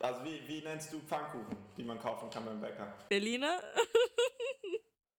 [0.00, 2.94] Also wie, wie nennst du Pfannkuchen, die man kaufen kann beim Bäcker?
[3.08, 3.60] Berliner?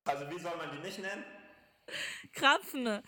[0.05, 1.23] Also wie soll man die nicht nennen?
[2.33, 3.01] Krapfen.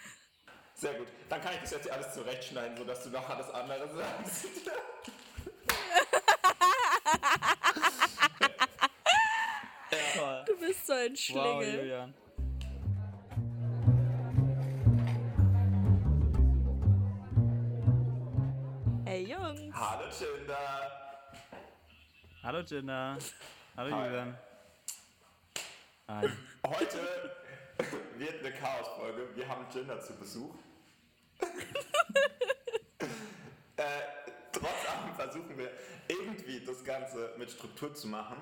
[0.75, 1.07] Sehr gut.
[1.29, 4.45] Dann kann ich das jetzt hier alles zurechtschneiden, sodass du noch alles andere sagst.
[10.15, 10.43] Toll.
[10.47, 11.75] Du bist so ein Wow, Schlingel.
[11.79, 12.13] Julian.
[22.51, 23.17] Hallo Jenna.
[23.77, 24.07] Hallo Hi.
[24.07, 24.37] Julian.
[26.09, 26.29] Hi.
[26.67, 26.97] Heute
[28.17, 29.29] wird eine Chaos-Folge.
[29.35, 30.53] Wir haben Tinder zu Besuch.
[33.77, 33.83] äh,
[34.51, 35.71] trotz allem versuchen wir
[36.09, 38.35] irgendwie das Ganze mit Struktur zu machen.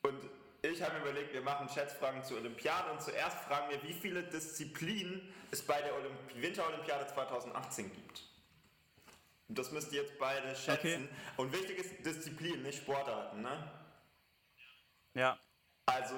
[0.00, 0.24] Und
[0.62, 4.22] ich habe mir überlegt, wir machen Schätzfragen zur Olympiade und zuerst fragen wir, wie viele
[4.22, 8.33] Disziplinen es bei der Olymp Winterolympiade 2018 gibt.
[9.48, 10.76] Das müsst ihr jetzt beide schätzen.
[10.76, 11.08] Okay.
[11.36, 13.70] Und wichtig ist Disziplin, nicht Sportarten, ne?
[15.14, 15.38] Ja.
[15.86, 16.14] Also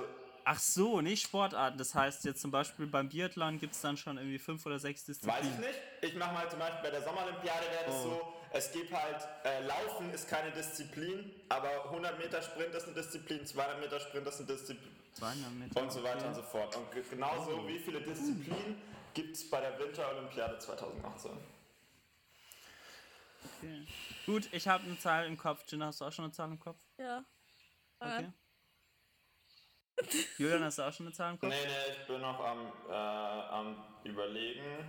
[0.49, 1.77] Ach so, nicht Sportarten.
[1.77, 5.03] Das heißt jetzt zum Beispiel beim Biathlon gibt es dann schon irgendwie fünf oder sechs
[5.09, 5.61] Weiß ich Disziplinen.
[5.61, 5.81] nicht.
[6.03, 8.03] Ich mache mal zum Beispiel bei der Sommerolympiade wäre das Oh.
[8.05, 12.95] so, es gibt halt, äh, Laufen ist keine Disziplin, aber 100 Meter Sprint ist eine
[12.95, 15.83] Disziplin, 200 Meter Sprint ist eine Disziplin 200 Meter.
[15.83, 16.77] und so weiter und so fort.
[16.77, 18.81] Und ge- genauso wie viele Disziplinen
[19.15, 21.33] gibt es bei der Winterolympiade 2018?
[23.59, 23.87] Okay.
[24.27, 25.65] Gut, ich habe eine Zahl im Kopf.
[25.69, 26.79] Jenna, hast du auch schon eine Zahl im Kopf?
[26.99, 27.25] Ja.
[28.01, 28.33] Okay.
[30.39, 31.51] Julian, hast du auch schon eine Zahl im Kopf?
[31.51, 34.85] Nee, nee, ich bin noch am, äh, am überlegen.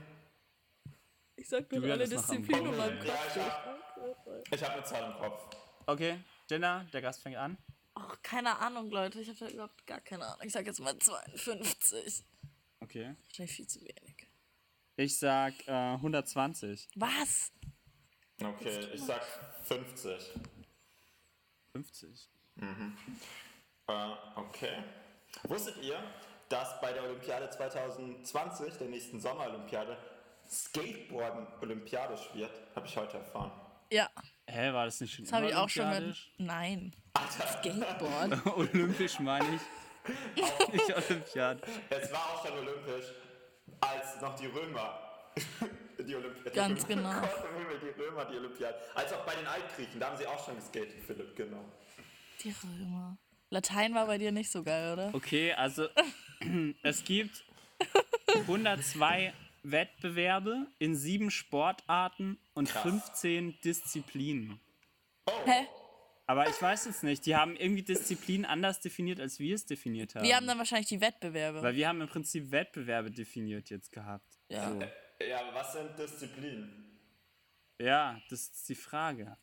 [1.35, 3.35] Ich sag nur alle ist noch am Disziplinen in meinem Ja, Kopf.
[3.35, 5.55] ich hab, ich hab eine Zahl im Kopf.
[5.85, 6.19] Okay,
[6.49, 7.57] Jenna, der Gast fängt an.
[7.93, 9.21] Ach, keine Ahnung, Leute.
[9.21, 10.41] Ich habe da überhaupt gar keine Ahnung.
[10.45, 12.23] Ich sag jetzt mal 52.
[12.79, 13.15] Okay.
[13.27, 14.27] Wahrscheinlich viel zu wenig.
[14.97, 16.89] Ich sag äh, 120.
[16.95, 17.51] Was?
[18.43, 19.21] Okay, ich sag
[19.65, 20.33] 50.
[21.71, 22.29] 50.
[23.87, 23.93] Äh,
[24.35, 24.83] okay.
[25.43, 25.99] Wusstet ihr,
[26.49, 29.97] dass bei der Olympiade 2020, der nächsten Sommerolympiade,
[30.49, 32.51] Skateboarden olympiadisch wird?
[32.75, 33.51] Habe ich heute erfahren.
[33.91, 34.09] Ja,
[34.47, 36.03] Hä, war das nicht schon das habe ich auch schon gehört.
[36.03, 36.31] olympiadisch?
[36.37, 36.93] Nein.
[37.59, 38.45] Skateboard.
[38.57, 40.73] Olympisch meine ich.
[40.73, 41.61] nicht Olympiade.
[41.89, 43.05] Es war auch schon olympisch,
[43.81, 44.99] als noch die Römer
[46.07, 46.55] die Olympiade.
[46.55, 47.21] Ganz genau.
[47.81, 48.75] Die Römer die Olympiade.
[48.95, 51.63] Als auch bei den Altgriechen, da haben sie auch schon geskatet, Philipp, genau.
[52.41, 53.17] Die Römer.
[53.49, 55.13] Latein war bei dir nicht so geil, oder?
[55.13, 55.87] Okay, also
[56.83, 57.45] es gibt
[58.33, 62.83] 102 Wettbewerbe in sieben Sportarten und Krass.
[62.83, 64.59] 15 Disziplinen.
[65.45, 65.67] Hä?
[66.29, 70.13] Aber ich weiß jetzt nicht, die haben irgendwie Disziplinen anders definiert, als wir es definiert
[70.13, 70.25] haben.
[70.25, 71.61] Wir haben dann wahrscheinlich die Wettbewerbe.
[71.61, 74.37] Weil wir haben im Prinzip Wettbewerbe definiert jetzt gehabt.
[74.49, 74.69] Ja.
[74.69, 74.79] So.
[75.21, 76.99] Ja, aber was sind Disziplinen?
[77.81, 79.37] Ja, das ist die Frage.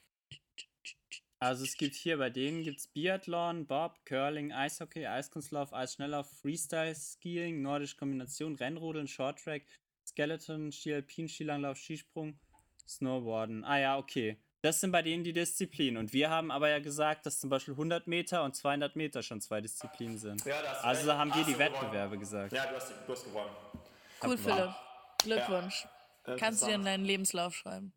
[1.41, 6.95] Also es gibt hier, bei denen gibt es Biathlon, Bob, Curling, Eishockey, Eiskunstlauf, Eisschnelllauf, Freestyle,
[6.95, 9.63] Skiing, Nordische Kombination, Rennrodeln, Shorttrack,
[10.07, 12.39] Skeleton, Ski Alpin, Skilanglauf, Skisprung,
[12.89, 13.65] Snowboarden.
[13.65, 14.39] Ah ja, okay.
[14.63, 15.99] Das sind bei denen die Disziplinen.
[15.99, 19.43] Und wir haben aber ja gesagt, dass zum Beispiel 100 Meter und 200 Meter schon
[19.43, 20.43] zwei Disziplinen sind.
[20.47, 21.75] Ja, das Also haben wir die gewonnen.
[21.75, 22.53] Wettbewerbe gesagt.
[22.55, 23.51] Ja, du hast, du hast gewonnen.
[24.23, 24.75] Cool, Philipp.
[25.25, 25.87] Glückwunsch.
[26.39, 27.93] Kannst du dir in deinen Lebenslauf schreiben.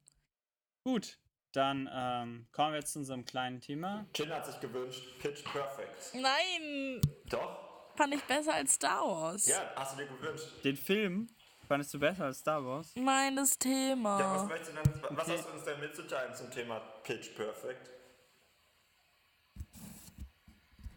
[0.83, 1.17] Gut,
[1.53, 4.05] dann ähm, kommen wir jetzt zu unserem kleinen Thema.
[4.15, 6.13] Jin hat sich gewünscht, Pitch Perfect.
[6.13, 7.01] Nein!
[7.29, 7.95] Doch?
[7.95, 9.47] Fand ich besser als Star Wars.
[9.47, 10.45] Ja, hast du dir gewünscht.
[10.63, 11.27] Den Film
[11.67, 12.91] fandest du besser als Star Wars?
[12.95, 14.19] Nein, das Thema.
[14.19, 15.37] Ja, was, möchtest du denn, was Okay.
[15.37, 17.89] hast du uns denn mitzuteilen zum Thema Pitch Perfect?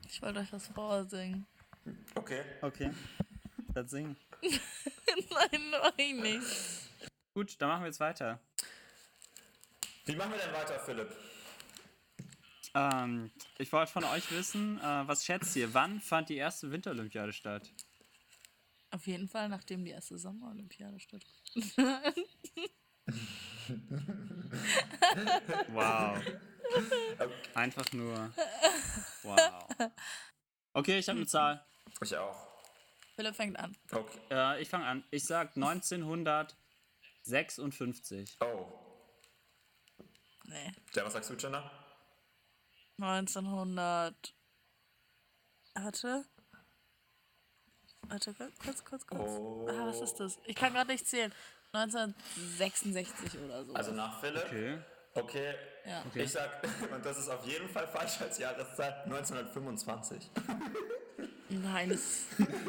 [0.09, 1.47] Ich wollte euch was vorsingen.
[2.15, 2.43] Okay.
[2.61, 2.91] Okay.
[3.73, 4.17] Dann singen.
[4.43, 6.47] Nein, nein, nicht.
[7.35, 8.41] Gut, dann machen wir jetzt weiter.
[10.05, 11.15] Wie machen wir denn weiter, Philipp?
[12.75, 15.73] Ähm, ich wollte von euch wissen, äh, was schätzt ihr?
[15.75, 17.73] Wann fand die erste Winterolympiade statt?
[18.93, 21.47] Auf jeden Fall, nachdem die erste Sommerolympiade stattfand.
[25.69, 26.19] Wow.
[27.55, 28.33] Einfach nur.
[29.23, 29.67] Wow.
[30.73, 31.65] Okay, ich habe eine Zahl.
[32.03, 32.50] Ich auch.
[33.17, 33.77] Philipp fängt an.
[33.93, 34.19] Okay.
[34.31, 35.03] Äh, ich fange an.
[35.11, 38.39] Ich sag 1956.
[38.41, 38.67] Oh.
[40.45, 40.73] Nee.
[40.95, 41.69] Ja, was sagst du, Jenna?
[42.99, 44.35] 1900.
[45.75, 46.25] Warte.
[48.09, 49.07] Warte, kurz, kurz, kurz.
[49.07, 49.31] kurz.
[49.31, 49.69] Oh.
[49.71, 50.39] Ah, was ist das?
[50.47, 51.33] Ich kann gerade nicht zählen.
[51.73, 53.73] 1966 oder so.
[53.75, 54.45] Also nach Philipp?
[54.45, 54.81] Okay.
[55.15, 55.55] Okay.
[55.87, 56.03] Ja.
[56.15, 56.63] Ich sag,
[56.93, 60.31] und das ist auf jeden Fall falsch als Jahreszahl, 1925.
[61.49, 62.27] Nein, das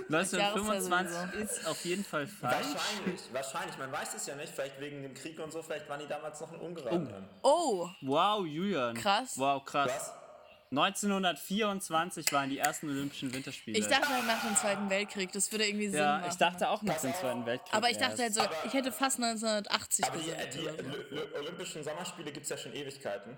[0.09, 2.55] 1925 ist auf jeden Fall falsch.
[2.73, 3.77] Wahrscheinlich, wahrscheinlich.
[3.77, 4.53] Man weiß es ja nicht.
[4.53, 5.61] Vielleicht wegen dem Krieg und so.
[5.61, 7.29] Vielleicht waren die damals noch in Ungarn.
[7.43, 8.95] Oh, Wow, Julian.
[8.95, 9.37] Krass.
[9.37, 9.91] Wow, krass.
[9.93, 10.13] Was?
[10.71, 13.77] 1924 waren die ersten Olympischen Winterspiele.
[13.77, 16.29] ich dachte halt nach dem Zweiten Weltkrieg, das würde irgendwie Sinn ja, machen.
[16.31, 17.13] ich dachte auch nach dem.
[17.13, 17.73] Zweiten Weltkrieg.
[17.73, 20.53] aber ich dachte halt so, ich hätte fast 1980 Aber die, gesagt.
[20.55, 23.37] die L- Olympischen Sommerspiele gibt es ja schon Ewigkeiten.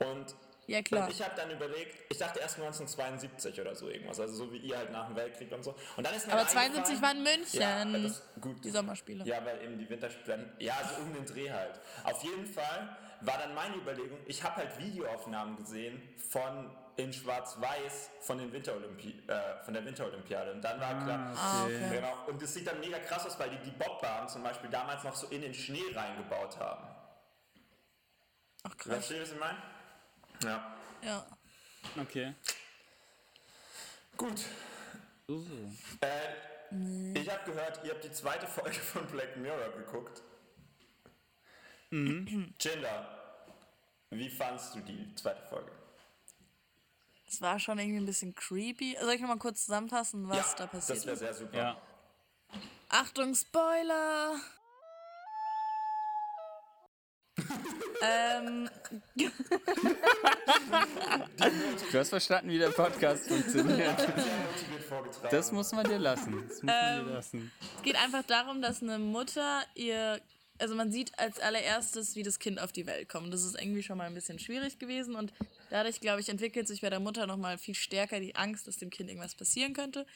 [0.00, 0.34] Und,
[0.68, 1.04] Ja, klar.
[1.06, 4.20] und ich habe dann überlegt, ich dachte erst 1972 oder so irgendwas.
[4.20, 5.74] Also so wie ihr halt nach dem Weltkrieg und so.
[5.96, 7.60] Und dann ist mir Aber eingefallen- 72 war in München.
[7.60, 8.64] Ja, das, gut.
[8.64, 9.24] Die Sommerspiele.
[9.24, 11.80] Ja, weil eben die Winterspiele, ja, so um den Dreh halt.
[12.04, 16.00] Auf jeden Fall war dann meine Überlegung, ich habe halt Videoaufnahmen gesehen
[16.30, 20.52] von in Schwarz-Weiß von, den Winterolympi äh, von der Winterolympiade.
[20.52, 21.88] Und dann war klar, Ah, okay.
[21.90, 25.02] genau, und es sieht dann mega krass aus, weil die die Bobbahn zum Beispiel damals
[25.02, 26.84] noch so in den Schnee reingebaut haben.
[28.64, 28.92] Ach krass.
[29.06, 29.58] Verstehst du, was ich meine?
[30.42, 30.76] Ja.
[31.02, 31.26] Ja.
[32.00, 32.34] Okay.
[34.16, 34.38] Gut.
[35.26, 35.54] So, so.
[36.00, 40.22] Äh, Ich habe gehört, ihr habt die zweite Folge von Black Mirror geguckt.
[41.90, 42.54] Mhm.
[42.58, 43.44] Jinder,
[44.10, 45.70] wie fandst du die zweite Folge?
[47.28, 48.96] Es war schon irgendwie ein bisschen creepy.
[49.00, 51.18] Soll ich noch mal kurz zusammenfassen, was da passiert Das wäre ist?
[51.20, 51.56] sehr super.
[51.56, 51.82] Ja.
[52.88, 54.36] Achtung, Spoiler!
[58.02, 58.68] Ähm,
[61.90, 64.08] Du hast verstanden, wie der Podcast funktioniert.
[65.30, 66.44] Das muss man dir lassen.
[66.48, 67.52] Das muss man dir lassen.
[67.76, 70.20] es geht einfach darum, dass eine Mutter ihr,
[70.58, 73.32] also man sieht als allererstes, wie das Kind auf die Welt kommt.
[73.32, 75.32] Das ist irgendwie schon mal ein bisschen schwierig gewesen und
[75.70, 78.76] dadurch, glaube ich, entwickelt sich bei der Mutter noch mal viel stärker die Angst, dass
[78.76, 80.06] dem Kind irgendwas passieren könnte.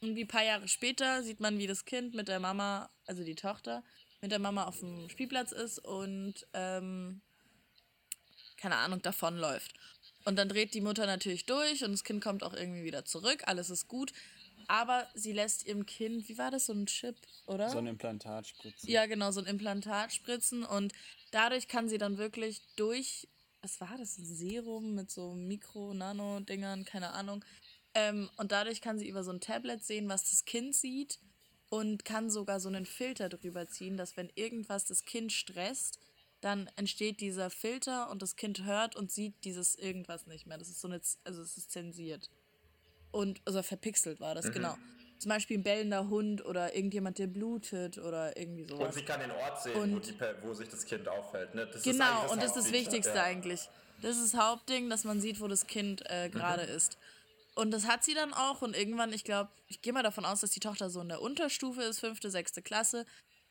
[0.00, 3.22] Und wie ein paar Jahre später sieht man, wie das Kind mit der Mama, also
[3.22, 3.84] die Tochter,
[4.22, 7.20] mit der Mama auf dem Spielplatz ist und ähm,
[8.56, 9.74] keine Ahnung, davonläuft.
[10.24, 13.42] Und dann dreht die Mutter natürlich durch und das Kind kommt auch irgendwie wieder zurück,
[13.46, 14.12] alles ist gut.
[14.68, 17.16] Aber sie lässt ihrem Kind, wie war das, so ein Chip,
[17.46, 17.68] oder?
[17.68, 18.88] So ein Implantat spritzen.
[18.88, 20.92] ja, genau, so ein Implantat spritzen und
[21.32, 23.28] dadurch kann sie dann wirklich durch,
[23.60, 27.44] was war das, ein Serum mit so Mikro-Nano-Dingern, keine Ahnung.
[27.94, 31.18] Ähm, und dadurch kann sie über so ein Tablet sehen, was das Kind sieht
[31.72, 35.98] und kann sogar so einen Filter drüber ziehen, dass wenn irgendwas das Kind stresst,
[36.42, 40.58] dann entsteht dieser Filter und das Kind hört und sieht dieses irgendwas nicht mehr.
[40.58, 42.28] Das ist so eine, also es ist zensiert.
[43.10, 44.74] Und, also verpixelt war das, genau.
[45.18, 48.94] Zum Beispiel ein bellender Hund oder irgendjemand, der blutet oder irgendwie Und sowas.
[48.94, 51.54] sie kann den Ort sehen, wo, Und- die, Per- wo sich das Kind aufhält.
[51.54, 51.66] Ne?
[51.72, 53.22] Das Genau, eigentlich und das ist das Wichtigste ja.
[53.22, 53.70] eigentlich.
[54.02, 56.98] Das ist das Hauptding, dass man sieht, wo das Kind äh, gerade ist.
[57.54, 60.40] Und das hat sie dann auch und irgendwann, ich glaube, ich gehe mal davon aus,
[60.40, 63.04] dass die Tochter so in der Unterstufe ist, fünfte, sechste Klasse,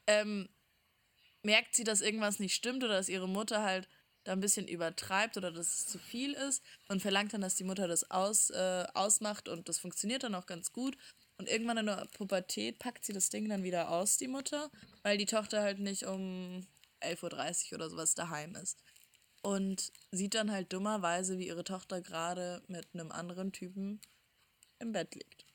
[0.08, 0.50] ähm,
[1.44, 3.88] merkt sie, dass irgendwas nicht stimmt oder dass ihre Mutter halt
[4.24, 7.64] da ein bisschen übertreibt oder dass es zu viel ist und verlangt dann, dass die
[7.64, 10.98] Mutter das aus, äh, ausmacht und das funktioniert dann auch ganz gut.
[11.38, 14.70] Und irgendwann in der Pubertät packt sie das Ding dann wieder aus, die Mutter,
[15.02, 16.68] weil die Tochter halt nicht um
[17.02, 18.78] 11.30 Uhr oder sowas daheim ist.
[19.44, 24.00] Und sieht dann halt dummerweise, wie ihre Tochter gerade mit einem anderen Typen
[24.80, 25.46] im Bett liegt.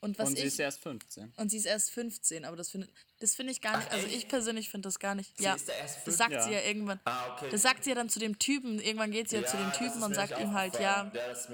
[0.00, 0.48] Und was Und sie ich.
[0.48, 1.32] ist erst 15.
[1.36, 2.86] Und sie ist erst 15, aber das finde
[3.18, 3.88] das find ich gar nicht.
[3.90, 5.36] Ach, also ich persönlich finde das gar nicht.
[5.36, 6.14] Sie ja, ist da erst das 15?
[6.14, 6.58] sagt sie Ja.
[6.60, 7.00] ja irgendwann.
[7.04, 7.48] Ah, okay.
[7.50, 8.78] Das sagt sie ja dann zu dem Typen.
[8.78, 11.10] Irgendwann geht sie ja, zu dem das Typen und sagt ihm halt, ja.
[11.12, 11.48] Ja, das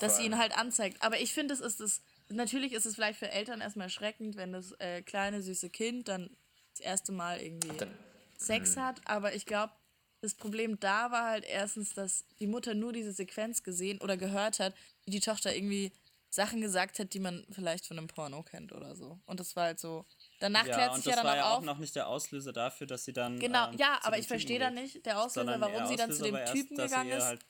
[0.00, 1.02] dass sie ihn halt anzeigt.
[1.02, 2.00] Aber ich finde, es ist es.
[2.30, 6.30] Natürlich ist es vielleicht für Eltern erstmal erschreckend, wenn das äh, kleine süße Kind dann
[6.70, 7.92] das erste Mal irgendwie Dann-
[8.38, 8.80] Sex Mhm.
[8.80, 9.00] hat.
[9.04, 9.74] Aber ich glaube,
[10.20, 14.58] das Problem da war halt erstens, dass die Mutter nur diese Sequenz gesehen oder gehört
[14.58, 15.92] hat, wie die Tochter irgendwie
[16.28, 19.18] Sachen gesagt hat, die man vielleicht von einem Porno kennt oder so.
[19.26, 20.04] Und das war halt so.
[20.38, 22.52] Danach Ja, klärt sich das ja dann war auch ja auch noch nicht der Auslöser
[22.52, 23.40] dafür, dass sie dann.
[23.40, 24.74] Genau, ähm, ja, zu aber ich verstehe geht.
[24.74, 27.24] nicht, der Auslöser, warum sie dann zu dem war erst, Typen dass gegangen ist.
[27.24, 27.40] Halt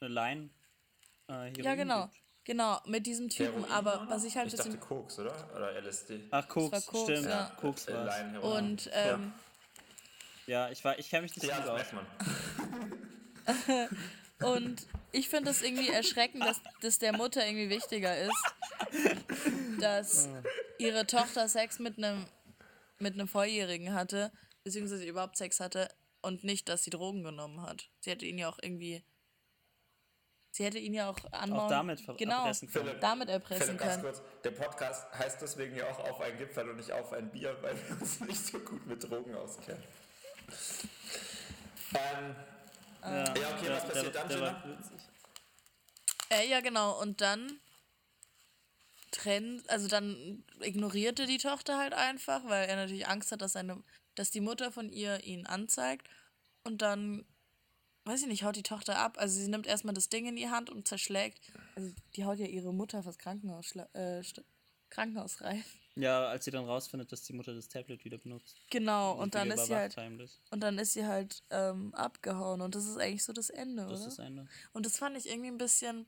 [0.00, 0.50] eine Line,
[1.28, 2.02] äh, ja, genau.
[2.06, 2.24] gibt.
[2.44, 3.64] Genau, mit diesem Typen.
[3.64, 4.10] Heroin aber oder?
[4.10, 5.32] was ich halt Ich dachte Koks, oder?
[5.56, 6.20] Oder LSD.
[6.30, 7.28] Ach, Koks, war Koks, stimmt.
[7.28, 7.52] ja.
[7.58, 8.36] Koks Heroin.
[8.38, 9.43] Und ähm, Ja,
[10.46, 11.82] ich, war- ich kenne mich nicht ja, aus.
[14.42, 18.44] Und ich finde es irgendwie erschreckend, dass das der Mutter irgendwie wichtiger ist,
[19.80, 20.28] dass
[20.78, 22.26] ihre Tochter Sex mit einem
[22.98, 24.32] mit einem Volljährigen hatte,
[24.62, 25.88] beziehungsweise überhaupt Sex hatte
[26.22, 27.90] und nicht, dass sie Drogen genommen hat.
[28.00, 29.04] Sie hätte ihn ja auch irgendwie.
[30.52, 32.84] Sie hätte ihn ja auch anmachen Auch damit ver- genau, erpressen können.
[32.86, 34.14] Philipp, damit erpressen Philipp, ganz können.
[34.14, 34.22] kurz.
[34.44, 37.76] Der Podcast heißt deswegen ja auch auf ein Gipfel und nicht auf ein Bier, weil
[37.88, 39.82] wir uns nicht so gut mit Drogen auskennen.
[41.94, 42.34] Ähm,
[43.02, 44.64] Ja, Ja, okay, was der- passiert der, dann, der Gina?
[44.64, 44.98] witzig.
[46.30, 47.00] Äh, ja, genau.
[47.00, 47.60] Und dann
[49.10, 53.82] trennt, also dann ignorierte die Tochter halt einfach, weil er natürlich Angst hat, dass seine,
[54.14, 56.08] dass die Mutter von ihr ihn anzeigt.
[56.64, 57.24] Und dann,
[58.04, 59.18] weiß ich nicht, haut die Tochter ab.
[59.18, 62.46] Also sie nimmt erstmal das Ding in die Hand und zerschlägt also die haut ja
[62.46, 64.44] ihre Mutter fürs Krankenhaus, äh, st-
[64.90, 65.64] Krankenhaus rein.
[65.96, 68.56] Ja, als sie dann rausfindet, dass die Mutter das Tablet wieder benutzt.
[68.70, 70.40] Genau, und dann wieder ist sie halt, heimlich.
[70.50, 74.00] und dann ist sie halt ähm, abgehauen und das ist eigentlich so das Ende, Das
[74.00, 74.08] oder?
[74.08, 74.48] ist Ende.
[74.72, 76.06] Und das fand ich irgendwie ein bisschen.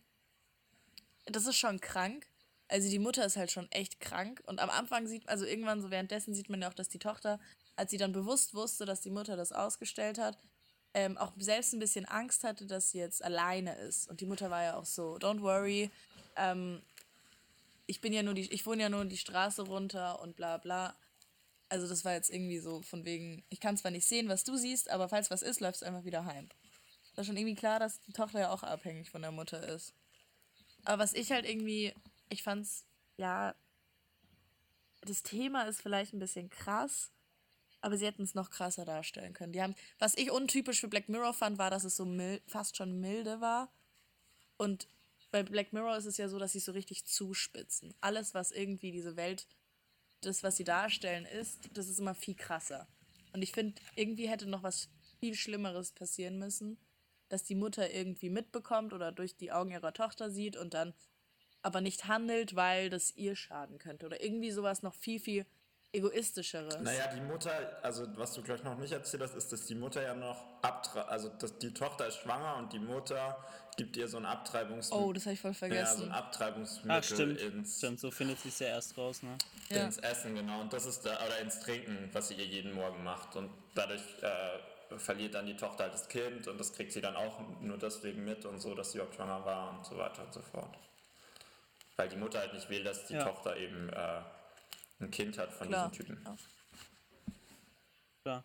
[1.27, 2.27] Das ist schon krank.
[2.69, 4.43] Also die Mutter ist halt schon echt krank.
[4.47, 7.39] Und am Anfang sieht, also irgendwann so währenddessen sieht man ja auch, dass die Tochter,
[7.77, 10.37] als sie dann bewusst wusste, dass die Mutter das ausgestellt hat,
[10.95, 14.09] ähm, auch selbst ein bisschen Angst hatte, dass sie jetzt alleine ist.
[14.09, 15.91] Und die Mutter war ja auch so, don't worry,
[16.37, 16.83] ähm,
[17.87, 20.97] ich bin ja nur die, ich wohne ja nur die Straße runter und bla bla.
[21.69, 24.57] Also das war jetzt irgendwie so von wegen, ich kann zwar nicht sehen, was du
[24.57, 26.49] siehst, aber falls was ist, läufst du einfach wieder heim.
[27.17, 29.95] Ist schon irgendwie klar, dass die Tochter ja auch abhängig von der Mutter ist.
[30.85, 31.95] Aber was ich halt irgendwie,
[32.29, 32.85] ich fand's,
[33.17, 33.55] ja,
[35.01, 37.11] das Thema ist vielleicht ein bisschen krass,
[37.81, 39.53] aber sie hätten es noch krasser darstellen können.
[39.53, 42.77] Die haben, was ich untypisch für Black Mirror fand, war, dass es so mild, fast
[42.77, 43.73] schon milde war.
[44.57, 44.89] Und
[45.37, 47.95] bei Black Mirror ist es ja so, dass sie so richtig zuspitzen.
[48.01, 49.47] Alles, was irgendwie diese Welt,
[50.23, 52.89] das, was sie darstellen, ist, das ist immer viel krasser.
[53.35, 54.89] Und ich finde, irgendwie hätte noch was
[55.21, 56.79] viel Schlimmeres passieren müssen,
[57.29, 60.95] dass die Mutter irgendwie mitbekommt oder durch die Augen ihrer Tochter sieht und dann
[61.61, 64.07] aber nicht handelt, weil das ihr schaden könnte.
[64.07, 65.45] Oder irgendwie sowas noch viel, viel
[65.93, 66.79] egoistischeres.
[66.81, 67.51] Naja, die Mutter,
[67.83, 71.09] also was du gleich noch nicht erzählt hast, ist, dass die Mutter ja noch abtreibt,
[71.09, 73.37] also dass die Tochter ist schwanger und die Mutter
[73.77, 75.07] gibt ihr so ein Abtreibungsmittel.
[75.07, 76.05] Oh, das habe ich voll ja, so vergessen.
[76.05, 77.41] ein Abtreibungsmittel Ah, stimmt.
[77.41, 79.37] ins, Stimmt, so findet sie es ja erst raus, ne?
[79.69, 79.85] Ja.
[79.85, 80.61] ins Essen, genau.
[80.63, 83.37] Und das ist da, oder ins Trinken, was sie ihr jeden Morgen macht.
[83.37, 87.17] Und dadurch äh, verliert dann die Tochter halt das Kind und das kriegt sie dann
[87.17, 90.33] auch nur deswegen mit und so, dass sie überhaupt schwanger war und so weiter und
[90.33, 90.75] so fort.
[91.97, 93.25] Weil die Mutter halt nicht will, dass die Ja.
[93.25, 94.21] Tochter eben äh,
[94.99, 95.91] ein Kind hat von Klar.
[95.91, 96.25] diesem Typen.
[96.25, 96.37] Ja.
[98.23, 98.45] Klar.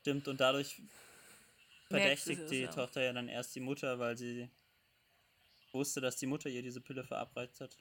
[0.00, 0.80] Stimmt, und dadurch
[1.88, 2.70] verdächtigt die ja.
[2.70, 4.48] Tochter ja dann erst die Mutter, weil sie
[5.72, 7.76] wusste, dass die Mutter ihr diese Pille verabreicht hat.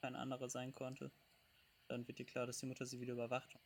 [0.00, 1.10] Kein anderer sein konnte.
[1.88, 3.56] Dann wird ihr klar, dass die Mutter sie wieder überwacht.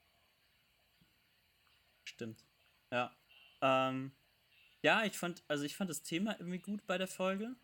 [2.05, 2.45] Stimmt.
[2.91, 3.15] Ja.
[3.63, 4.13] Ähm,
[4.83, 7.55] ja, ich fand, also ich fand das Thema irgendwie gut bei der Folge.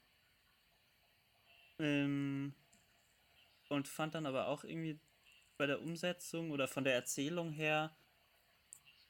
[1.79, 2.55] Ähm,
[3.69, 4.99] und fand dann aber auch irgendwie
[5.57, 7.97] bei der Umsetzung oder von der Erzählung her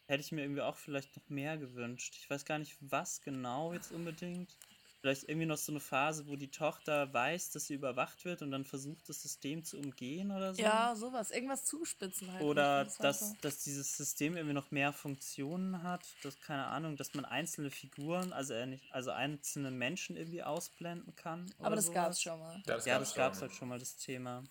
[0.06, 2.16] hätte ich mir irgendwie auch vielleicht noch mehr gewünscht.
[2.18, 4.56] Ich weiß gar nicht, was genau jetzt unbedingt.
[5.00, 8.50] Vielleicht irgendwie noch so eine Phase, wo die Tochter weiß, dass sie überwacht wird und
[8.50, 10.62] dann versucht, das System zu umgehen oder so.
[10.62, 11.30] Ja, sowas.
[11.30, 12.42] Irgendwas zuspitzen halt.
[12.42, 13.36] Oder Das dass, so.
[13.42, 18.32] dass dieses System irgendwie noch mehr Funktionen hat, dass, keine Ahnung, dass man einzelne Figuren,
[18.32, 21.52] also, nicht, also einzelne Menschen irgendwie ausblenden kann.
[21.60, 22.22] Aber das gab's sowas.
[22.22, 22.62] schon mal.
[22.66, 24.42] Ja, das gab es halt schon mal, das Thema.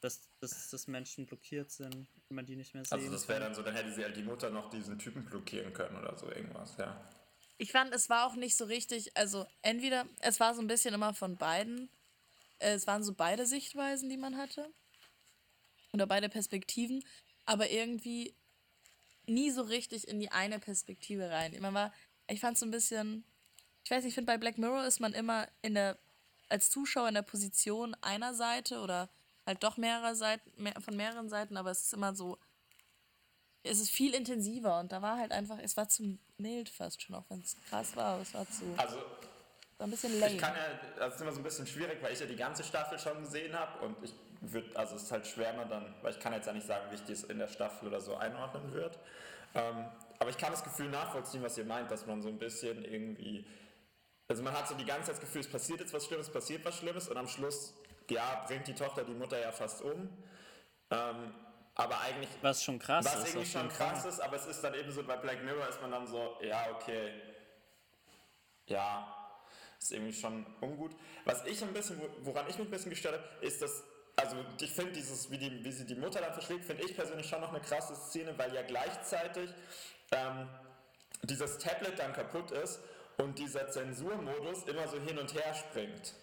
[0.00, 3.40] Dass, dass, dass Menschen blockiert sind, wenn man die nicht mehr sehen Also das wäre
[3.40, 6.30] dann so, dann hätte sie halt die Mutter noch diesen Typen blockieren können oder so
[6.30, 7.08] irgendwas, ja.
[7.56, 10.94] Ich fand, es war auch nicht so richtig, also entweder, es war so ein bisschen
[10.94, 11.88] immer von beiden,
[12.60, 14.72] äh, es waren so beide Sichtweisen, die man hatte.
[15.92, 17.02] Oder beide Perspektiven,
[17.46, 18.34] aber irgendwie
[19.26, 21.56] nie so richtig in die eine Perspektive rein.
[21.60, 21.92] Man war,
[22.28, 23.24] ich fand so ein bisschen,
[23.84, 25.98] ich weiß nicht, ich finde bei Black Mirror ist man immer in der,
[26.48, 29.08] als Zuschauer in der Position einer Seite oder
[29.48, 32.38] halt doch mehrerer Seiten, mehr, von mehreren Seiten, aber es ist immer so,
[33.64, 37.16] es ist viel intensiver und da war halt einfach, es war zu mild fast schon,
[37.16, 38.98] auch wenn es krass war, aber es war zu, Also
[39.78, 40.34] war ein bisschen lame.
[40.34, 42.62] ich kann ja, das ist immer so ein bisschen schwierig, weil ich ja die ganze
[42.62, 46.12] Staffel schon gesehen habe und ich würde, also es ist halt schwer man dann, weil
[46.12, 48.72] ich kann jetzt ja nicht sagen, wie ich das in der Staffel oder so einordnen
[48.72, 48.98] wird.
[49.54, 49.86] Ähm,
[50.18, 53.46] aber ich kann das Gefühl nachvollziehen, was ihr meint, dass man so ein bisschen irgendwie,
[54.28, 56.64] also man hat so die ganze Zeit das Gefühl, es passiert jetzt was Schlimmes, passiert
[56.64, 57.74] was Schlimmes und am Schluss,
[58.10, 60.08] ja, bringt die Tochter die Mutter ja fast um.
[60.90, 61.34] Ähm,
[61.74, 63.28] aber eigentlich Was schon krass Was ist.
[63.28, 63.88] irgendwie auf schon Fall.
[63.92, 66.36] krass ist, aber es ist dann eben so, bei Black Mirror ist man dann so,
[66.42, 67.12] ja, okay.
[68.66, 69.14] Ja,
[69.78, 70.92] ist irgendwie schon ungut.
[71.24, 73.84] Was ich ein bisschen, woran ich mich ein bisschen gestört habe, ist, dass,
[74.16, 77.28] also ich finde dieses, wie, die, wie sie die Mutter dann verschlägt, finde ich persönlich
[77.28, 79.50] schon noch eine krasse Szene, weil ja gleichzeitig
[80.10, 80.48] ähm,
[81.22, 82.80] dieses Tablet dann kaputt ist
[83.18, 86.14] und dieser Zensurmodus immer so hin und her springt.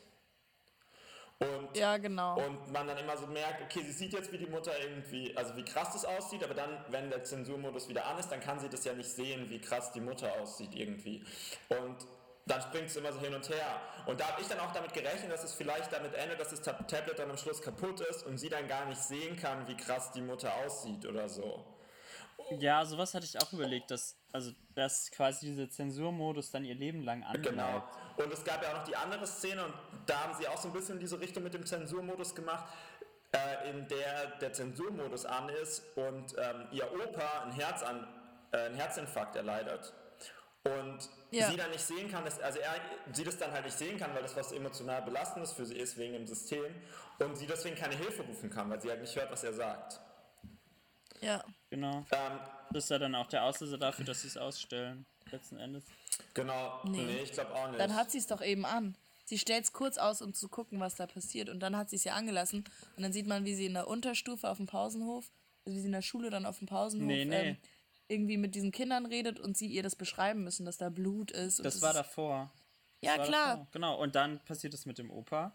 [1.39, 2.39] Und ja, genau.
[2.39, 5.55] und man dann immer so merkt, okay, sie sieht jetzt, wie die Mutter irgendwie, also
[5.57, 8.69] wie krass das aussieht, aber dann, wenn der Zensurmodus wieder an ist, dann kann sie
[8.69, 11.25] das ja nicht sehen, wie krass die Mutter aussieht irgendwie.
[11.67, 11.97] Und
[12.45, 13.81] dann springt es immer so hin und her.
[14.05, 16.61] Und da habe ich dann auch damit gerechnet, dass es vielleicht damit endet, dass das
[16.61, 19.75] Tab Tablet dann am Schluss kaputt ist und sie dann gar nicht sehen kann, wie
[19.75, 21.65] krass die Mutter aussieht oder so.
[22.59, 27.03] Ja, sowas hatte ich auch überlegt, dass, also, dass quasi dieser Zensurmodus dann ihr Leben
[27.03, 27.49] lang anbleibt.
[27.49, 27.83] Genau.
[28.17, 29.73] Und es gab ja auch noch die andere Szene und
[30.05, 32.65] da haben sie auch so ein bisschen in diese Richtung mit dem Zensurmodus gemacht,
[33.31, 38.07] äh, in der der Zensurmodus an ist und ähm, ihr Opa einen, Herzan
[38.51, 39.93] äh, einen Herzinfarkt erleidet.
[40.65, 40.99] und
[41.31, 41.49] Ja.
[41.49, 42.73] sie dann nicht sehen kann, dass, also er
[43.13, 45.97] sie das dann halt nicht sehen kann, weil das was emotional belastendes für sie ist
[45.97, 46.73] wegen dem System
[47.19, 49.99] und sie deswegen keine Hilfe rufen kann, weil sie halt nicht hört, was er sagt.
[51.75, 52.05] Genau.
[52.11, 52.39] Ähm,
[52.71, 55.05] Das ist ja dann auch der Auslöser dafür, dass sie es ausstellen.
[55.31, 55.83] Letzten Endes.
[56.33, 57.21] genau, nee, Nee.
[57.23, 57.79] ich glaube auch nicht.
[57.79, 58.95] Dann hat sie es doch eben an.
[59.25, 61.49] Sie stellt es kurz aus, um zu gucken, was da passiert.
[61.49, 62.63] Und dann hat sie es ja angelassen.
[62.95, 65.25] Und dann sieht man, wie sie in der Unterstufe auf dem Pausenhof,
[65.65, 67.49] also wie sie in der Schule dann auf dem Pausenhof Nee, nee.
[67.49, 67.57] Ähm,
[68.07, 71.59] irgendwie mit diesen Kindern redet und sie ihr das beschreiben müssen, dass da Blut ist.
[71.59, 72.51] Und Das war davor.
[73.01, 73.47] Ja, war klar.
[73.49, 73.67] davor.
[73.71, 73.99] Genau.
[74.01, 75.51] Und dann passiert es mit dem Opa.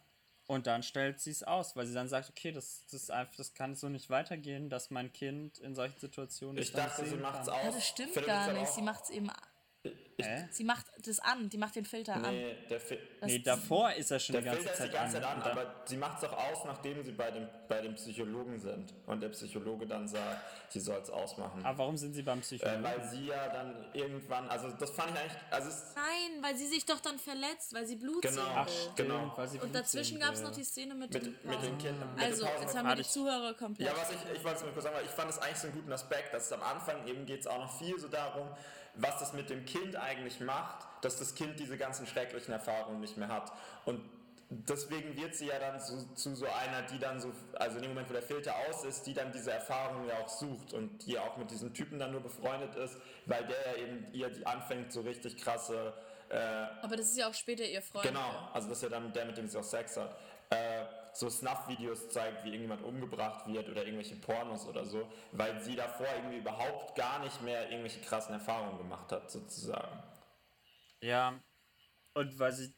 [0.50, 3.36] Und dann stellt sie es aus, weil sie dann sagt, okay, das, das, ist einfach,
[3.36, 7.18] das kann so nicht weitergehen, dass mein Kind in solchen Situationen ich dachte, nicht sie
[7.18, 7.54] macht's kann.
[7.56, 7.64] aus.
[7.66, 8.62] Ja, das stimmt Philipp gar nicht.
[8.62, 9.30] auch- Sie macht es eben.
[10.22, 10.46] Hä?
[10.50, 11.48] Sie macht das an.
[11.48, 12.22] Die macht den Filter an.
[12.34, 14.88] Nee, der, Fi Das- Nee, davor ist er schon der die ganze Filter ist Zeit
[14.88, 17.80] die ganze Zeit an, aber sie macht es auch aus, nachdem sie bei dem, bei
[17.80, 18.92] dem Psychologen sind.
[19.06, 21.64] Und der Psychologe dann sagt, sie soll es ausmachen.
[21.64, 22.82] Aber warum sind sie beim Äh, Psychologen?
[22.82, 26.66] weil sie ja dann irgendwann, also das fand ich eigentlich, also es, Nein, weil sie
[26.66, 28.34] sich doch dann verletzt, weil sie Blut Genau.
[28.42, 28.68] sehen Ach.
[28.68, 29.32] Stimmt, genau.
[29.36, 32.14] weil sie Und dazwischen gab es noch die Szene mit, mit, dem mit den Kindern.
[32.14, 33.88] Mit Also, den jetzt haben wir die Zuhörer komplett.
[33.88, 35.66] Ja, was ich, ich wollte es nur kurz sagen, weil ich fand es eigentlich so
[35.68, 38.48] einen guten Aspekt, dass es am Anfang eben geht es auch noch viel so darum,
[38.94, 43.16] was das mit dem Kind eigentlich macht, dass das Kind diese ganzen schrecklichen Erfahrungen nicht
[43.16, 43.52] mehr hat.
[43.84, 44.00] Und
[44.50, 47.92] deswegen wird sie ja dann zu, zu so einer, die dann so, also in dem
[47.92, 51.18] Moment, wo der Filter aus ist, die dann diese Erfahrungen ja auch sucht und die
[51.18, 54.92] auch mit diesem Typen dann nur befreundet ist, weil der ja eben ihr die anfängt,
[54.92, 55.94] so richtig krasse
[56.82, 58.06] Aber das ist ja auch später ihr Freund.
[58.06, 60.16] Genau, also das ist ja dann der, mit dem sie auch Sex hat.
[60.50, 65.74] Äh, so Snuff-Videos zeigt, wie irgendjemand umgebracht wird oder irgendwelche Pornos oder so, weil sie
[65.76, 70.02] davor irgendwie überhaupt gar nicht mehr irgendwelche krassen Erfahrungen gemacht hat, sozusagen.
[71.00, 71.40] Ja,
[72.14, 72.72] und weil sie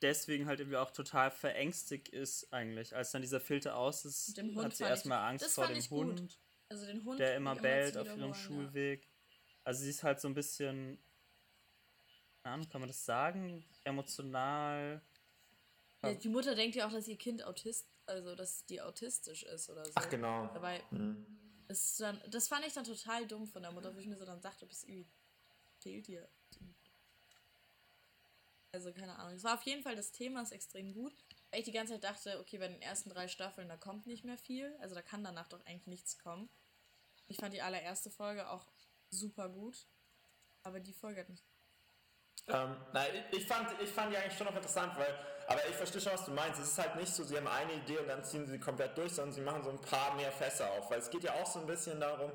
[0.00, 2.94] deswegen halt irgendwie auch total verängstigt ist eigentlich.
[2.96, 5.66] Als dann dieser Filter aus ist, Mit dem Hund hat sie erstmal ich- Angst vor
[5.66, 5.82] dem.
[5.90, 7.20] Hund, Also den Hund.
[7.20, 9.08] der immer bellt auf ihrem Schulweg.
[9.64, 11.00] Also sie ist halt so ein bisschen,
[12.42, 13.64] keine Ahnung, kann man das sagen?
[13.84, 15.00] Emotional.
[16.02, 16.14] Ja.
[16.14, 19.84] Die Mutter denkt ja auch, dass ihr Kind Autist, also dass die autistisch ist oder
[19.84, 19.92] so.
[19.94, 20.48] Ach genau.
[20.52, 20.82] Dabei
[21.68, 24.24] ist dann, das fand ich dann total dumm von der Mutter, wo ich mir so
[24.24, 25.06] dann dachte, bis irgendwie
[25.78, 26.28] fehlt dir.
[28.72, 29.36] Also keine Ahnung.
[29.36, 31.12] Es war auf jeden Fall das Thema ist extrem gut.
[31.50, 34.24] Weil ich die ganze Zeit dachte, okay, bei den ersten drei Staffeln, da kommt nicht
[34.24, 34.74] mehr viel.
[34.80, 36.48] Also da kann danach doch eigentlich nichts kommen.
[37.28, 38.66] Ich fand die allererste Folge auch
[39.10, 39.86] super gut.
[40.62, 41.44] Aber die Folge hat mich.
[42.48, 45.14] Ähm, nein, ich, fand, ich fand die eigentlich schon noch interessant, weil,
[45.46, 46.60] aber ich verstehe schon, was du meinst.
[46.60, 49.12] Es ist halt nicht so, sie haben eine Idee und dann ziehen sie komplett durch,
[49.12, 50.90] sondern sie machen so ein paar mehr Fässer auf.
[50.90, 52.32] Weil es geht ja auch so ein bisschen darum,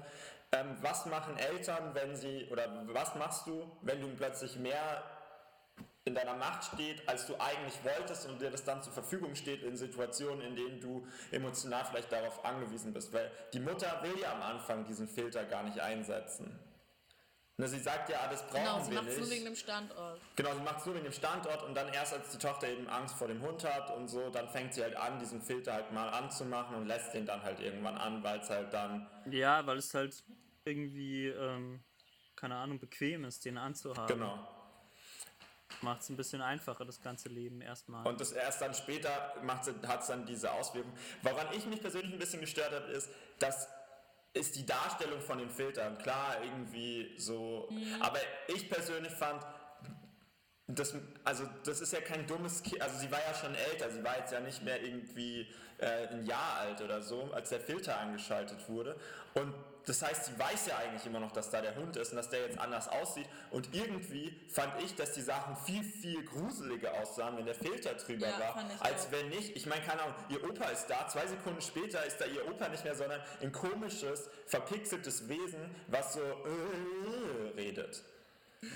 [0.51, 5.03] ähm, was machen Eltern, wenn sie, oder was machst du, wenn du plötzlich mehr
[6.05, 9.61] in deiner Macht steht, als du eigentlich wolltest und dir das dann zur Verfügung steht
[9.63, 13.11] in Situationen, in denen du emotional vielleicht darauf angewiesen bist.
[13.11, 16.57] Weil die Mutter will ja am Anfang diesen Filter gar nicht einsetzen.
[17.59, 19.21] Ne, sie sagt ja, das brauchen Genau, sie wir macht es nicht.
[19.25, 20.21] nur wegen dem Standort.
[20.35, 22.87] Genau, sie macht es nur wegen dem Standort und dann erst als die Tochter eben
[22.87, 25.91] Angst vor dem Hund hat und so, dann fängt sie halt an, diesen Filter halt
[25.91, 29.77] mal anzumachen und lässt den dann halt irgendwann an, weil es halt dann, Ja, weil
[29.79, 30.23] es halt
[30.65, 31.83] irgendwie, ähm,
[32.35, 34.05] keine Ahnung, bequem ist, den anzuhaben.
[34.07, 34.53] genau.
[35.81, 38.05] Macht es ein bisschen einfacher, das ganze Leben erstmal.
[38.07, 39.09] Und das erst dann später
[39.87, 40.91] hat es dann diese Auswirkung.
[41.23, 43.67] Woran ich mich persönlich ein bisschen gestört habe, ist, dass
[44.33, 45.97] ist die Darstellung von den Filtern.
[45.97, 47.69] Klar, irgendwie so.
[47.99, 49.43] Aber ich persönlich fand,
[50.67, 54.03] das, also das ist ja kein dummes Kind, also sie war ja schon älter, sie
[54.03, 57.97] war jetzt ja nicht mehr irgendwie äh, ein Jahr alt oder so, als der Filter
[57.99, 58.97] angeschaltet wurde.
[59.33, 59.53] Und
[59.87, 62.29] das heißt, sie weiß ja eigentlich immer noch, dass da der Hund ist und dass
[62.29, 63.27] der jetzt anders aussieht.
[63.51, 68.27] Und irgendwie fand ich, dass die Sachen viel, viel gruseliger aussahen, wenn der Filter drüber
[68.27, 69.11] Ja, war, als auch.
[69.11, 69.55] wenn nicht.
[69.55, 72.67] Ich meine, keine Ahnung, ihr Opa ist da, zwei Sekunden später ist da ihr Opa
[72.69, 78.03] nicht mehr, sondern ein komisches, verpixeltes Wesen, was so äh, redet.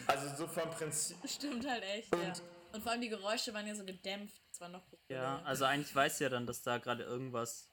[0.07, 1.17] Also so vom Prinzip.
[1.27, 2.33] Stimmt halt echt, Und- ja.
[2.73, 4.41] Und vor allem die Geräusche waren ja so gedämpft.
[4.49, 7.67] Das war noch ja, also eigentlich weiß sie ja dann, dass da gerade irgendwas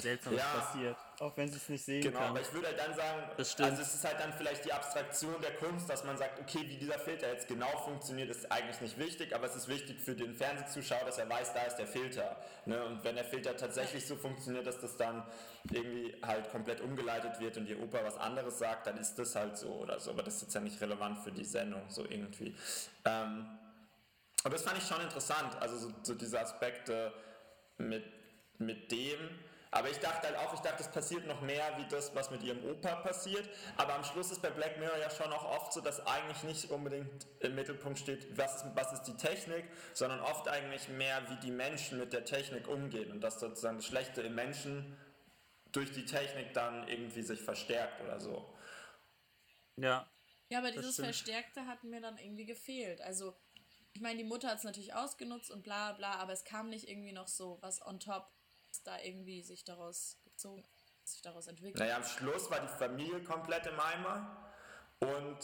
[0.00, 0.60] Seltsames Ja.
[0.60, 0.96] passiert.
[1.20, 2.28] Auch wenn sie es nicht sehen Genau, kann.
[2.30, 5.56] aber ich würde halt dann sagen, also es ist halt dann vielleicht die Abstraktion der
[5.56, 9.34] Kunst, dass man sagt, okay, wie dieser Filter jetzt genau funktioniert, ist eigentlich nicht wichtig,
[9.34, 12.36] aber es ist wichtig für den Fernsehzuschauer, dass er weiß, da ist der Filter.
[12.66, 12.84] Ne?
[12.84, 15.24] Und wenn der Filter tatsächlich so funktioniert, dass das dann
[15.72, 19.58] irgendwie halt komplett umgeleitet wird und ihr Opa was anderes sagt, dann ist das halt
[19.58, 20.10] so oder so.
[20.12, 22.54] Aber das ist jetzt ja nicht relevant für die Sendung, so irgendwie.
[23.04, 23.58] Ähm,
[24.44, 27.12] aber das fand ich schon interessant, also so, so diese Aspekte
[27.76, 28.04] mit,
[28.58, 29.18] mit dem.
[29.70, 32.42] Aber ich dachte halt auch, ich dachte, es passiert noch mehr wie das, was mit
[32.42, 33.48] ihrem Opa passiert.
[33.76, 36.70] Aber am Schluss ist bei Black Mirror ja schon auch oft so, dass eigentlich nicht
[36.70, 41.36] unbedingt im Mittelpunkt steht, was ist, was ist die Technik, sondern oft eigentlich mehr, wie
[41.36, 44.96] die Menschen mit der Technik umgehen und dass sozusagen das Schlechte im Menschen
[45.72, 48.54] durch die Technik dann irgendwie sich verstärkt oder so.
[49.76, 50.10] Ja,
[50.50, 51.06] Ja, aber dieses stimmt.
[51.06, 53.00] Verstärkte hat mir dann irgendwie gefehlt.
[53.02, 53.36] Also,
[53.92, 56.88] ich meine, die Mutter hat es natürlich ausgenutzt und bla bla, aber es kam nicht
[56.88, 58.30] irgendwie noch so was on top,
[58.78, 60.64] was da irgendwie sich daraus gezogen,
[61.04, 61.78] sich daraus entwickelt.
[61.78, 64.52] Naja, am Schluss war die Familie komplett im Eimer
[65.00, 65.38] und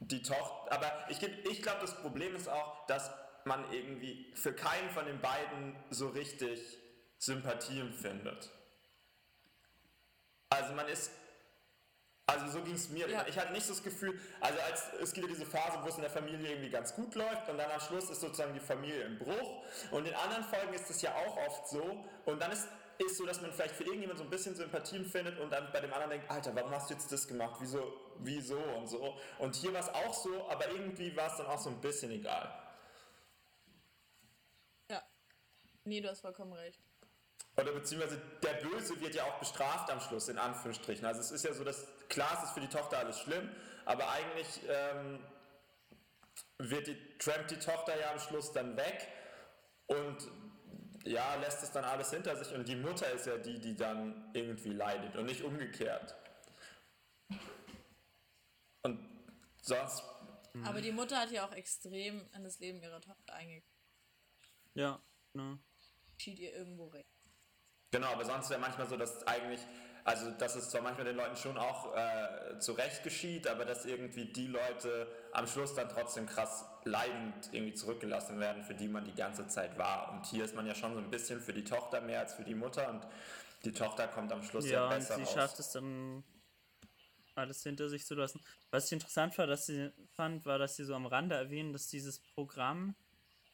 [0.00, 0.72] die Tochter.
[0.72, 3.10] Aber ich, ich glaube, das Problem ist auch, dass
[3.44, 6.78] man irgendwie für keinen von den beiden so richtig
[7.18, 8.50] Sympathie empfindet.
[10.50, 11.10] Also man ist.
[12.26, 13.08] Also so ging es mir.
[13.08, 13.26] Ja.
[13.28, 15.96] Ich hatte nicht so das Gefühl, also als es gibt ja diese Phase, wo es
[15.96, 19.02] in der Familie irgendwie ganz gut läuft und dann am Schluss ist sozusagen die Familie
[19.02, 19.62] im Bruch.
[19.90, 22.04] Und in anderen Folgen ist es ja auch oft so.
[22.24, 22.66] Und dann ist
[22.98, 25.80] ist so, dass man vielleicht für irgendjemand so ein bisschen Sympathie empfindet und dann bei
[25.80, 27.56] dem anderen denkt, Alter, warum hast du jetzt das gemacht?
[27.60, 29.18] Wieso, wieso und so.
[29.38, 32.10] Und hier war es auch so, aber irgendwie war es dann auch so ein bisschen
[32.10, 32.52] egal.
[34.90, 35.02] Ja.
[35.84, 36.80] Nee, du hast vollkommen recht.
[37.56, 41.04] Oder beziehungsweise der Böse wird ja auch bestraft am Schluss, in Anführungsstrichen.
[41.06, 43.48] Also es ist ja so, dass klar es ist für die Tochter alles schlimm,
[43.84, 45.20] aber eigentlich ähm,
[46.58, 49.06] wird die, trampt die Tochter ja am Schluss dann weg
[49.86, 50.28] und
[51.04, 54.30] ja, lässt es dann alles hinter sich und die Mutter ist ja die, die dann
[54.32, 56.14] irgendwie leidet und nicht umgekehrt.
[58.82, 58.98] Und
[59.62, 60.02] sonst,
[60.64, 63.68] Aber die Mutter hat ja auch extrem in das Leben ihrer Tochter eingegangen.
[64.74, 65.00] Ja,
[65.34, 65.58] ne?
[66.16, 67.13] Schied ihr irgendwo recht.
[67.94, 69.60] Genau, aber sonst ja manchmal so, dass eigentlich,
[70.02, 74.24] also dass es zwar manchmal den Leuten schon auch äh, zurecht geschieht, aber dass irgendwie
[74.24, 79.14] die Leute am Schluss dann trotzdem krass leidend irgendwie zurückgelassen werden, für die man die
[79.14, 80.12] ganze Zeit war.
[80.12, 82.42] Und hier ist man ja schon so ein bisschen für die Tochter mehr als für
[82.42, 83.06] die Mutter und
[83.64, 85.32] die Tochter kommt am Schluss ja, Ja, und besser sie raus.
[85.32, 86.24] schafft es dann
[87.36, 88.40] alles hinter sich zu lassen.
[88.70, 91.86] Was ich interessant war, dass sie fand, war, dass sie so am Rande erwähnen, dass
[91.86, 92.96] dieses Programm,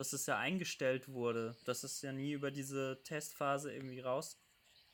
[0.01, 4.41] dass es ja eingestellt wurde, dass es ja nie über diese Testphase irgendwie raus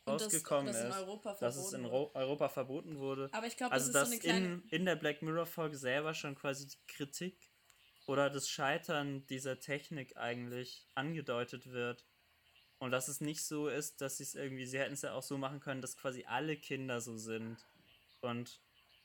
[0.04, 3.28] das- rausgekommen das in ist, dass es in Ro Europa verboten wurde.
[3.32, 4.54] Aber ich glaube, also das ist dass so eine kleine.
[4.64, 7.52] in, in der Black Mirror Folge selber schon quasi die Kritik
[8.08, 12.04] oder das Scheitern dieser Technik eigentlich angedeutet wird.
[12.80, 15.22] Und dass es nicht so ist, dass sie es irgendwie, sie hätten es ja auch
[15.22, 17.56] so machen können, dass quasi alle Kinder so sind
[18.22, 18.60] und,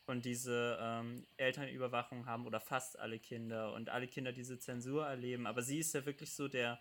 [0.07, 5.47] und diese ähm, Elternüberwachung haben oder fast alle Kinder und alle Kinder diese Zensur erleben.
[5.47, 6.79] Aber sie ist ja wirklich so der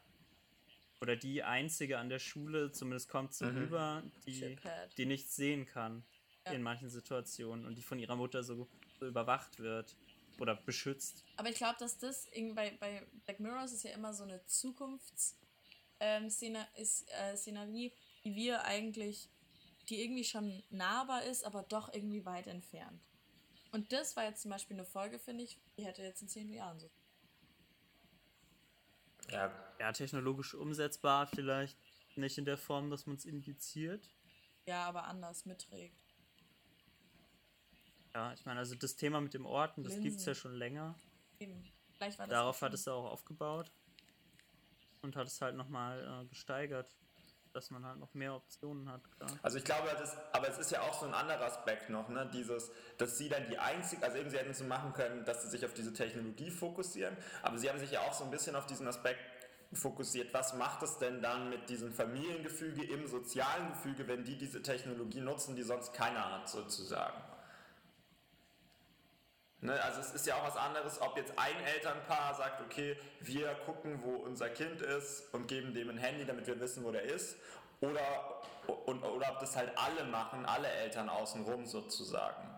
[1.00, 4.56] oder die einzige an der Schule, zumindest kommt so rüber, die,
[4.96, 6.04] die nichts sehen kann
[6.46, 6.52] Ja.
[6.52, 9.96] in manchen Situationen und die von ihrer Mutter so, so überwacht wird
[10.38, 11.24] oder beschützt.
[11.36, 14.44] Aber ich glaube, dass das irgendwie bei, bei Black Mirrors ist ja immer so eine
[14.46, 15.38] Zukunfts
[16.00, 17.92] ähm, äh, Szenerie,
[18.24, 19.28] die wir eigentlich,
[19.88, 23.00] die irgendwie schon nahbar ist, aber doch irgendwie weit entfernt.
[23.72, 26.52] Und das war jetzt zum Beispiel eine Folge, finde ich, die hätte jetzt in zehn
[26.52, 26.90] Jahren so.
[29.30, 31.78] Ja, Ja, technologisch umsetzbar, vielleicht
[32.16, 34.10] nicht in der Form, dass man es indiziert.
[34.66, 36.04] Ja, aber anders mitträgt.
[38.14, 40.98] Ja, ich meine, also das Thema mit dem Orten, das gibt es ja schon länger.
[41.38, 41.64] Eben.
[41.92, 43.70] Vielleicht war das Darauf hat es auch aufgebaut
[45.02, 46.96] und hat es halt nochmal äh, gesteigert,
[47.52, 49.30] dass man halt noch mehr Optionen hat, klar.
[49.42, 52.28] Also ich glaube, das, aber es ist ja auch so ein anderer Aspekt noch, ne?
[52.32, 55.42] Dieses, dass sie dann die einzige, also eben sie hätten es so machen können, dass
[55.42, 58.56] sie sich auf diese Technologie fokussieren, aber sie haben sich ja auch so ein bisschen
[58.56, 59.20] auf diesen Aspekt
[59.72, 60.34] fokussiert.
[60.34, 65.20] Was macht es denn dann mit diesem Familiengefüge im sozialen Gefüge, wenn die diese Technologie
[65.20, 67.20] nutzen, die sonst keiner hat, sozusagen?
[69.62, 73.54] Ne, also es ist ja auch was anderes, ob jetzt ein Elternpaar sagt, okay, wir
[73.66, 77.02] gucken, wo unser Kind ist und geben dem ein Handy, damit wir wissen, wo der
[77.02, 77.36] ist,
[77.80, 78.00] oder,
[78.86, 82.48] und, oder ob das halt alle machen, alle Eltern außenrum sozusagen.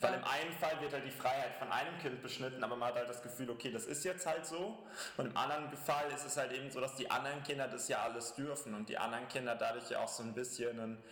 [0.00, 2.96] Weil im einen Fall wird halt die Freiheit von einem Kind beschnitten, aber man hat
[2.96, 4.86] halt das Gefühl, okay, das ist jetzt halt so.
[5.16, 8.02] Und im anderen Fall ist es halt eben so, dass die anderen Kinder das ja
[8.02, 11.02] alles dürfen und die anderen Kinder dadurch ja auch so ein bisschen einen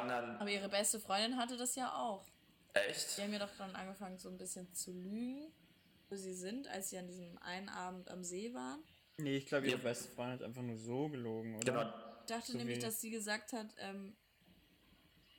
[0.00, 0.36] anderen.
[0.38, 2.26] Aber ihre beste Freundin hatte das ja auch.
[2.74, 3.18] Echt?
[3.18, 5.52] Die haben ja doch dann angefangen, so ein bisschen zu lügen,
[6.08, 8.82] wo sie sind, als sie an diesem einen Abend am See waren.
[9.18, 9.82] Nee, ich glaube, ihre Ja.
[9.82, 11.64] beste Freundin hat einfach nur so gelogen, oder?
[11.64, 11.94] Genau.
[12.20, 14.16] Ich dachte So nämlich, wie- dass sie gesagt hat, ähm,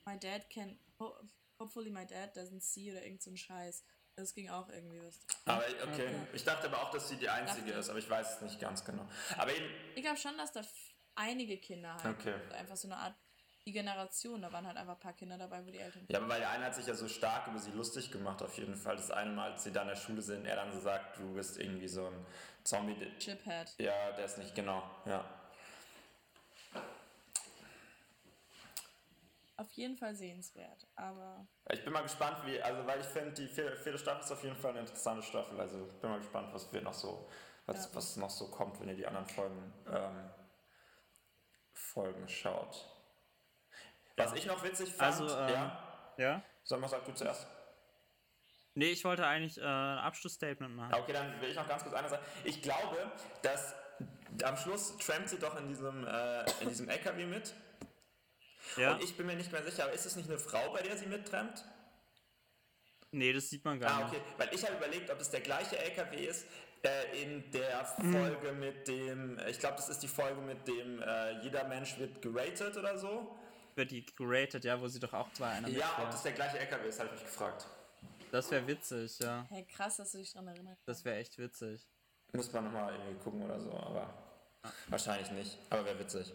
[0.05, 1.15] my dad can, ho
[1.59, 3.83] hopefully my dad doesn't see oder irgend so ein Scheiß.
[4.15, 5.19] Das ging auch irgendwie was.
[5.45, 6.27] Aber okay, Ja.
[6.33, 7.79] ich dachte aber auch, dass sie die einzige Dachte.
[7.79, 9.07] ist, aber ich weiß es nicht ganz genau.
[9.37, 10.61] Aber eben, Ich glaube schon, dass da
[11.15, 12.35] einige Kinder halt, Okay.
[12.51, 13.15] einfach so eine Art,
[13.65, 16.05] die Generation, da waren halt einfach ein paar Kinder dabei, wo die Eltern.
[16.09, 18.57] ja, aber weil der eine hat sich ja so stark über sie lustig gemacht, auf
[18.57, 18.95] jeden Fall.
[18.97, 21.33] Das eine Mal, als sie da in der Schule sind, er dann so sagt, du
[21.33, 22.25] bist irgendwie so ein
[22.63, 22.95] Zombie.
[23.19, 23.73] Chiphead.
[23.77, 25.23] Ja, der ist nicht genau, ja.
[29.55, 33.47] Auf jeden Fall sehenswert, aber Ich bin mal gespannt, wie, also weil ich finde, die
[33.47, 35.59] vierte, vierte Staffel ist auf jeden Fall eine interessante Staffel.
[35.59, 37.29] Also ich bin mal gespannt, was wir noch so,
[37.67, 37.95] was, Ja.
[37.95, 40.29] was noch so kommt, wenn ihr die anderen Folgen, ähm,
[41.71, 42.89] Folgen schaut.
[44.17, 45.79] Was ich noch witzig fand, Also, ähm, ja,
[46.17, 46.43] Ja?
[46.63, 47.47] Sag mal, sag du zuerst.
[48.75, 50.93] Nee, ich wollte eigentlich äh, ein Abschlussstatement machen.
[50.95, 52.23] Okay, dann will ich noch ganz kurz eine sagen.
[52.43, 53.11] Ich glaube,
[53.43, 53.75] dass
[54.43, 57.53] am Schluss trampt sie doch in diesem, äh, in diesem LKW mit.
[58.77, 58.93] Ja?
[58.93, 60.97] Und ich bin mir nicht mehr sicher, aber ist es nicht eine Frau, bei der
[60.97, 61.63] sie mittrampt?
[63.11, 64.13] Nee, das sieht man gar Ah, nicht.
[64.15, 64.21] okay.
[64.37, 66.47] Weil ich habe überlegt, ob es der gleiche LKW ist
[66.83, 71.39] äh, in der Folge mit dem, ich glaube, das ist die Folge mit dem, äh,
[71.41, 73.37] jeder Mensch wird geratet oder so.
[73.75, 76.59] Wird die geratet, ja, wo sie doch auch bei einer Ja, ob das der gleiche
[76.59, 77.65] LKW ist, habe ich mich gefragt.
[78.31, 79.45] Das wäre witzig, ja.
[79.49, 80.81] Hey, krass, dass du dich dran erinnerst.
[80.85, 81.87] Das wäre echt witzig.
[82.33, 84.11] Muss man nochmal irgendwie gucken oder so, aber
[84.87, 85.57] wahrscheinlich nicht.
[85.69, 86.31] Aber wäre witzig.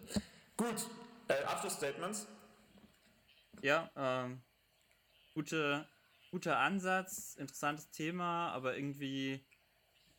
[0.57, 0.87] Gut,
[1.29, 2.27] äh, Abschlussstatements.
[3.63, 4.43] Ja, ähm,
[5.35, 5.89] gute,
[6.31, 9.45] guter Ansatz, interessantes Thema, aber irgendwie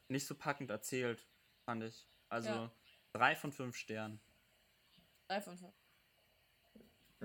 [0.09, 1.25] nicht so packend erzählt,
[1.65, 2.07] fand ich.
[2.27, 2.71] Also Ja.
[3.13, 4.19] drei von fünf Sternen.
[5.27, 5.73] Drei von fünf.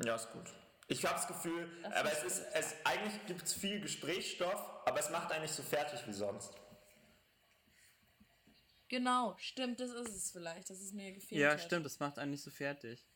[0.03, 0.53] Ja, ist gut.
[0.89, 4.63] Ich habe das Gefühl, Das aber ist es ist, es, eigentlich gibt es viel Gesprächsstoff,
[4.87, 6.53] aber es macht einen nicht so fertig wie sonst.
[8.89, 11.61] Genau, stimmt, das ist es vielleicht, dass es mir gefehlt Ja, hat.
[11.61, 13.07] stimmt, das macht einen nicht so fertig.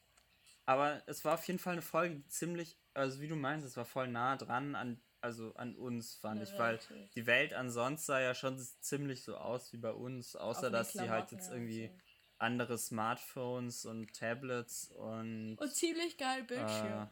[0.67, 3.77] Aber es war auf jeden Fall eine Folge, die ziemlich, also wie du meinst, es
[3.77, 7.15] war voll nah dran an, also an uns, fand Ja, ich, weil relativ.
[7.15, 11.11] die Welt ansonsten sah ja schon ziemlich so aus wie bei uns, außer dass sie
[11.11, 11.93] halt jetzt ja, irgendwie so.
[12.39, 17.09] Andere Smartphones und Tablets und Und ziemlich geil äh, Bildschirm.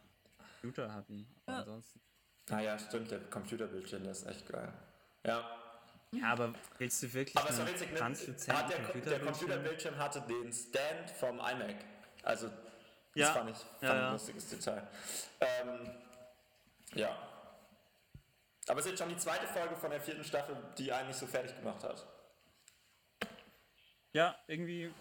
[0.61, 1.27] Computer hatten.
[1.47, 1.57] Ja.
[1.59, 2.01] ansonsten.
[2.49, 4.71] Naja, stimmt, der Computerbildschirm, der ist echt geil.
[5.25, 5.63] Ja.
[6.11, 7.97] Ja, aber willst du wirklich Aber es war einen witzig, ne?
[7.97, 9.33] translucenten hat der, der Computerbildschirm?
[9.49, 11.75] Computerbildschirm hatte den Stand vom iMac.
[12.23, 12.55] Also, das
[13.15, 13.33] Ja.
[13.33, 14.11] fand ich, fand Ja, ein ja.
[14.13, 14.87] lustiges Detail.
[15.41, 15.89] Ähm,
[16.95, 17.09] ja.
[18.69, 21.19] Aber es ist jetzt schon die zweite Folge von der vierten Staffel, die einen nicht
[21.19, 22.05] so fertig gemacht hat.
[24.13, 24.91] Ja, irgendwie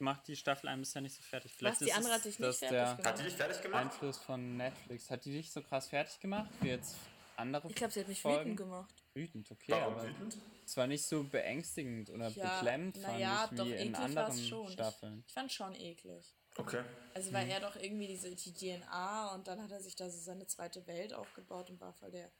[0.00, 1.54] macht die Staffel ein bisschen nicht so fertig.
[1.54, 3.06] Vielleicht die ist andere hat dich nicht fertig der gemacht.
[3.06, 3.80] Hat die dich fertig gemacht?
[3.82, 5.10] Einfluss von Netflix.
[5.10, 6.96] Hat die dich so krass fertig gemacht wie jetzt
[7.36, 8.40] andere Ich glaube, sie hat mich Folgen?
[8.52, 8.94] wütend gemacht.
[9.14, 10.36] Wütend, okay, Warum aber wütend?
[10.64, 13.94] es war nicht so beängstigend oder Ja, beklemmt, fand naja, ich, doch wie in eklig
[13.94, 14.70] war anderen es schon.
[14.72, 15.18] Staffeln.
[15.20, 16.34] Ich, ich fand schon eklig.
[16.56, 16.82] Okay.
[17.14, 17.34] Also Mhm.
[17.34, 20.46] weil er doch irgendwie diese die DNA und dann hat er sich da so seine
[20.46, 22.30] zweite Welt aufgebaut und war voll der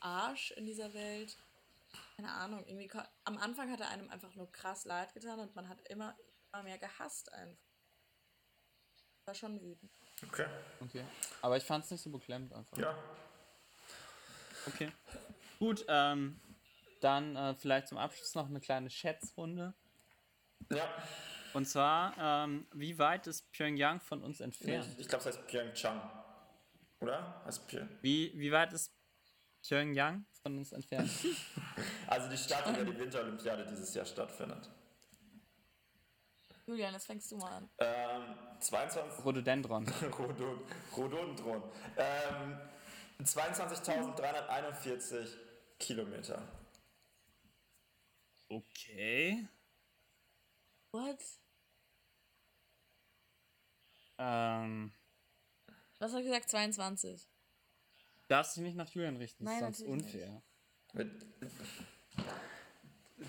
[0.00, 1.36] Arsch in dieser Welt.
[2.16, 2.90] Keine Ahnung, irgendwie
[3.24, 6.16] am Anfang hat er einem einfach nur krass leid getan und man hat immer,
[6.52, 7.62] immer mehr gehasst einfach.
[9.24, 9.92] War schon wütend.
[10.26, 10.46] Okay.
[10.80, 11.04] Okay.
[11.42, 12.76] Aber ich fand es nicht so beklemmt einfach.
[12.78, 12.96] Ja.
[14.66, 14.90] Okay.
[15.58, 16.40] Gut, ähm,
[17.00, 19.74] dann äh, vielleicht zum Abschluss noch eine kleine Schätzrunde.
[20.70, 20.88] Ja.
[21.54, 24.86] Und zwar, ähm, wie weit ist Pyongyang von uns entfernt?
[24.92, 26.00] Ich, ich glaube, es heißt Pyeongchang.
[27.00, 27.42] Oder?
[27.44, 27.88] Heißt Pyeong.
[28.02, 28.92] Wie, wie weit ist
[29.66, 31.10] Pyongyang von uns entfernt?
[32.06, 34.70] Also die Stadt, in der die Winterolympiade dieses Jahr stattfindet.
[36.68, 37.70] Julian, jetzt fängst du mal an.
[37.78, 39.24] Ähm, 22.
[39.24, 39.88] Rhododendron.
[40.94, 41.62] Rhododendron.
[41.96, 42.60] Ähm,
[43.24, 45.28] 22.341
[45.78, 46.46] Kilometer.
[48.50, 49.48] Okay.
[50.92, 51.18] What?
[54.18, 54.92] Ähm,
[56.00, 56.50] Was hat er gesagt?
[56.50, 57.26] 22.
[58.26, 60.42] darfst dich nicht nach Julian richten, Nein, das ist sonst unfair.
[60.92, 61.24] Mit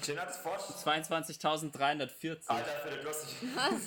[0.03, 0.57] Jin hat es vor.
[0.57, 2.47] 22.340.
[2.47, 3.35] Alter, Philipp, lustig.
[3.55, 3.85] Was?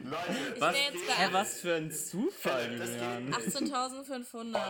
[0.00, 3.24] Leute, Ich Was, jetzt bei was für ein Zufall, Julian.
[3.24, 3.38] nicht.
[3.38, 4.44] 18.500.
[4.44, 4.62] Leute.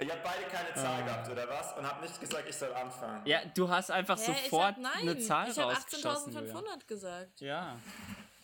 [0.00, 1.72] Ich habe beide keine Zahl gehabt, oder was?
[1.78, 3.24] Und habe nicht gesagt, ich soll anfangen.
[3.26, 6.32] Ja, du hast einfach Hä, sofort ich hab, nein, eine Zahl ich habe rausgeschossen.
[6.32, 6.56] Julian.
[6.56, 7.40] 18.500 gesagt.
[7.40, 7.76] Ja.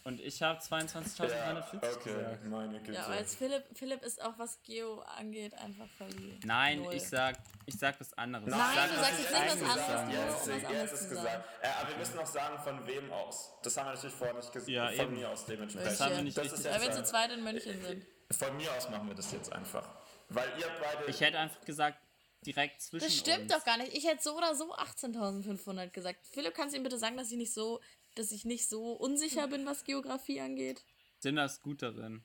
[0.08, 1.96] Und ich habe 22.340 Ja, gesagt.
[2.00, 2.92] okay, meine Güte.
[2.94, 6.46] Ja, aber jetzt Philipp, Philipp ist auch, was Geo angeht, einfach verliebt.
[6.46, 6.94] Nein, Null.
[6.94, 8.46] ich sag, ich sag was anderes.
[8.48, 10.14] Nein, ich sag, du was sagst ich jetzt nicht was anderes, will.
[10.14, 11.44] Jetzt, was jetzt anderes ist gesagt.
[11.60, 13.52] Äh, aber wir müssen noch sagen, von wem aus.
[13.62, 14.68] Das haben wir natürlich vorher nicht gesagt.
[14.70, 15.14] Ja, von eben.
[15.14, 15.90] mir aus dementsprechend.
[15.92, 18.06] Das haben wir nicht Das richtig ist Weil wir zu zweit in München sind.
[18.30, 19.86] Von mir aus machen wir das jetzt einfach.
[20.30, 21.10] Weil ihr beide.
[21.10, 21.98] Ich hätte einfach gesagt,
[22.46, 23.52] direkt zwischen Das stimmt uns.
[23.52, 23.92] doch gar nicht.
[23.94, 26.26] Ich hätte so oder so 18.500 gesagt.
[26.32, 27.80] Philipp, kannst du ihm bitte sagen, dass ich nicht so,
[28.18, 30.84] dass ich nicht so unsicher bin, was Geografie angeht?
[31.20, 32.22] Sinna ist gut darin.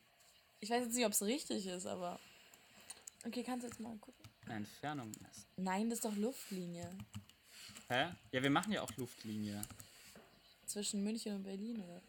[0.59, 2.19] Ich weiß jetzt nicht, ob es richtig ist, aber.
[3.25, 4.23] Okay, kannst du jetzt mal gucken.
[4.49, 5.45] Entfernung messen.
[5.57, 6.89] Nein, das ist doch Luftlinie.
[7.89, 8.07] Hä?
[8.31, 9.61] Ja, wir machen ja auch Luftlinie.
[10.65, 12.01] Zwischen München und Berlin, oder?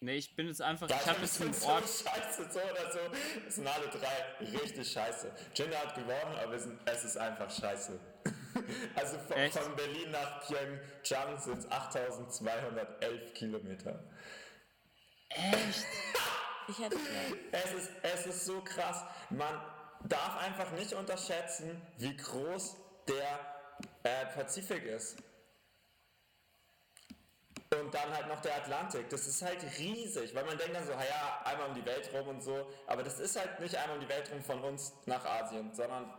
[0.00, 1.88] Nee, ich bin jetzt einfach, Ja, ich habe wir jetzt einen sind Ort.
[1.88, 2.98] so scheiße, so oder so.
[3.46, 5.32] Es sind alle drei richtig scheiße.
[5.54, 8.00] Jinder hat gewonnen, aber wir sind, es ist einfach scheiße.
[8.94, 14.04] Also von, von Berlin nach Pyeongchang sind es 8211 Kilometer.
[15.30, 15.86] Echt?
[16.68, 16.96] Ich hätte.
[17.50, 19.02] Es ist, es ist so krass.
[19.30, 19.60] Man
[20.04, 22.76] darf einfach nicht unterschätzen, wie groß
[23.08, 23.40] der
[24.04, 25.18] äh, Pazifik ist.
[27.80, 29.08] Und dann halt noch der Atlantik.
[29.08, 32.28] Das ist halt riesig, weil man denkt dann so, ja, einmal um die Welt rum
[32.28, 32.70] und so.
[32.86, 36.12] Aber das ist halt nicht einmal um die Welt rum von uns nach Asien, sondern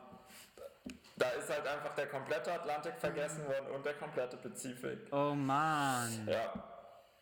[1.16, 5.00] da ist halt einfach der komplette Atlantik vergessen worden und der komplette Pazifik.
[5.12, 6.28] Oh Mann.
[6.28, 6.54] Ja.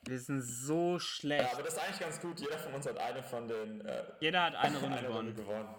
[0.03, 1.53] Wir sind so ja, schlecht.
[1.53, 2.39] aber das ist eigentlich ganz gut.
[2.39, 5.67] Jeder von uns hat eine von den äh, Jeder hat eine Runde eine Runde gewonnen.
[5.67, 5.75] gewonnen.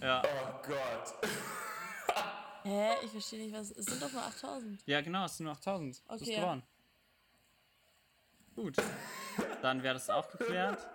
[0.00, 0.22] Ja.
[0.24, 1.28] Oh Gott.
[2.64, 2.90] Hä?
[3.04, 3.70] Ich verstehe nicht, was.
[3.72, 4.82] Es sind doch nur 8000.
[4.86, 5.96] ja, genau, es sind nur 8000.
[5.98, 6.40] Du hast Okay, ja.
[6.40, 6.62] gewonnen.
[8.54, 8.76] Gut.
[9.62, 10.86] Dann wäre das auch geklärt.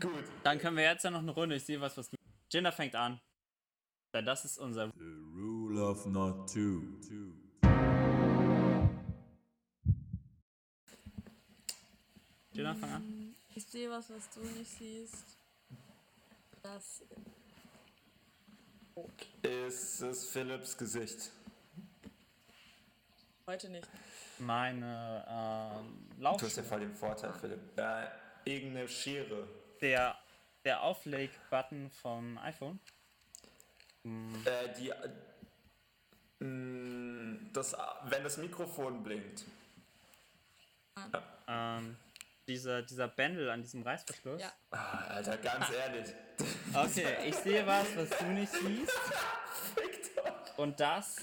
[0.00, 0.24] Gut.
[0.42, 1.54] Dann können wir jetzt ja noch eine Runde.
[1.54, 2.16] Ich sehe was, was du.
[2.50, 3.20] Jinder fängt an.
[4.14, 4.92] Denn das ist unser.
[4.96, 6.82] The rule of not two.
[12.52, 13.34] Jinder, fang an.
[13.56, 15.36] Ich sehe was, was du nicht siehst.
[16.62, 17.02] Das.
[19.42, 21.32] Ist es Philips Gesicht?
[23.48, 23.88] Heute nicht.
[24.38, 25.82] Meine
[26.16, 27.76] äh, Du hast ja voll den Vorteil, Philipp.
[27.76, 28.06] Äh,
[28.44, 29.48] irgendeine Schere.
[29.80, 30.16] Der,
[30.64, 32.78] der Aufleg-Button vom iPhone.
[34.04, 34.90] Äh, die.
[34.90, 39.44] Äh, mh, das, wenn das Mikrofon blinkt.
[41.48, 41.96] Ähm,
[42.46, 44.40] dieser, dieser Bändel an diesem Reißverschluss.
[44.40, 44.52] Ja.
[44.70, 46.08] Ah, Alter, ganz ehrlich.
[46.72, 48.92] Okay, ich sehe was, was du nicht siehst.
[50.56, 51.16] Und das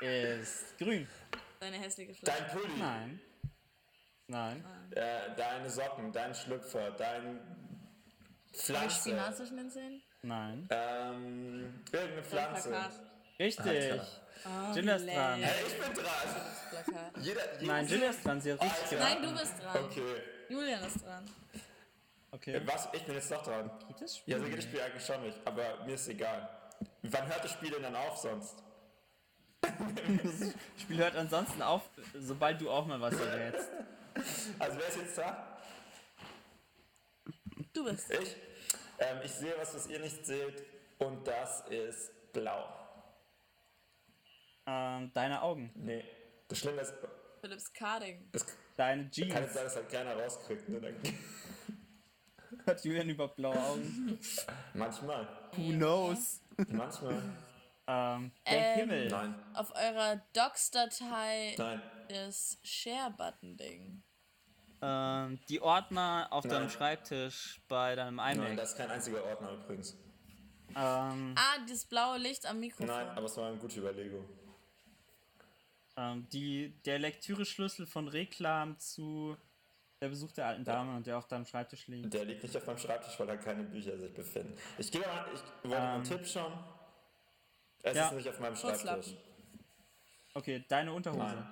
[0.00, 1.06] ist grün.
[1.60, 2.42] Deine hässliche Flasche.
[2.42, 3.20] Dein Pulli, Nein.
[4.26, 4.64] Nein.
[4.92, 9.00] äh, deine Socken, dein Schlüpfer, dein Habe ich Pflanze.
[9.00, 10.02] Spinat zwischen den Zähnen?
[10.22, 10.68] Nein.
[10.70, 12.90] Ähm, irgendeine Dein Pflanze.
[13.38, 14.00] Richtig.
[14.44, 15.42] Oh, dran.
[15.42, 16.06] Hey, ich bin dran.
[17.20, 18.40] Jeder, jeder Nein, Jill ist dran.
[18.40, 19.22] Sie hat richtig geraten.
[19.22, 19.84] Nein, du bist dran.
[19.84, 20.22] Okay.
[20.48, 21.24] Julian ist dran.
[22.30, 22.60] Okay.
[22.64, 22.88] Was?
[22.92, 23.70] Ich bin jetzt doch dran.
[23.88, 24.34] Geht das Spiel?
[24.34, 26.48] Ja, so geht das Spiel eigentlich schon nicht, aber mir ist egal.
[27.02, 28.56] Wann hört das Spiel denn dann auf sonst?
[29.62, 31.82] Das Spiel hört ansonsten auf,
[32.18, 33.68] sobald du auch mal was errätst.
[34.58, 35.58] Also wer ist jetzt da?
[37.72, 38.10] Du bist.
[38.10, 38.36] Ich?
[38.98, 40.64] Ähm, ich sehe was, was ihr nicht seht
[40.98, 42.68] und das ist blau.
[44.66, 45.70] Ähm, deine Augen.
[45.74, 46.04] Nee.
[46.48, 46.94] Das Schlimme ist,
[47.40, 48.28] Philips Carding.
[48.32, 49.54] es Deine kann jetzt Jeans.
[49.54, 50.68] sein, dass halt keiner rauskriegt.
[50.68, 50.80] Ne?
[50.80, 50.96] Dann,
[52.66, 54.18] Hat Julian überhaupt blaue Augen?
[54.74, 55.26] manchmal.
[55.56, 56.40] Who knows?
[56.68, 57.22] Manchmal.
[57.86, 59.08] Ähm, der Ähm, Himmel.
[59.08, 59.34] Nein.
[59.54, 61.82] Auf eurer Docs-Datei Nein.
[62.08, 64.02] das Share-Button-Ding.
[64.84, 66.70] Ähm, die Ordner auf deinem Nein.
[66.70, 68.56] Schreibtisch bei deinem Nein, iMac.
[68.56, 69.96] das ist kein einziger Ordner übrigens.
[70.74, 72.86] Ähm, Ah, das blaue Licht am Mikrofon.
[72.86, 74.24] Nein, aber es war eine gute Überlegung.
[75.96, 79.36] ähm, die, der Lektüre-Schlüssel von Reklam zu
[80.00, 82.12] der Besuch der alten Dame und der auf deinem Schreibtisch liegt.
[82.12, 84.58] Der liegt nicht auf meinem Schreibtisch, weil da keine Bücher sich befinden.
[84.78, 86.52] Ich gebe mal, ich wollte mal einen Ähm, Tipp schon.
[87.84, 88.08] Es ja.
[88.08, 88.82] ist nicht auf meinem Schreibtisch.
[88.82, 89.16] Kurzlappen.
[90.34, 91.22] Okay, deine Unterhose.
[91.36, 91.46] Nein.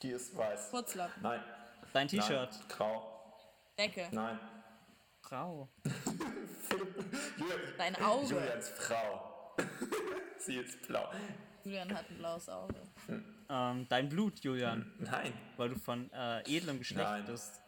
[0.00, 0.70] Die ist weiß.
[0.70, 1.22] Putzlappen.
[1.22, 1.40] Nein.
[1.94, 2.68] Dein T-Shirt.
[2.68, 3.08] Grau.
[3.78, 4.08] Decke.
[4.10, 4.38] Nein.
[5.22, 5.68] Frau.
[7.38, 8.26] Julian, Dein Auge.
[8.34, 9.54] Julians Frau.
[10.38, 11.08] Sie ist blau.
[11.62, 12.74] Julian hat ein blaues Auge.
[13.48, 14.92] Ähm, dein Blut, Julian.
[14.98, 15.32] Nein.
[15.56, 17.24] Weil du von äh, edlem Geschlecht Nein.
[17.26, 17.60] bist.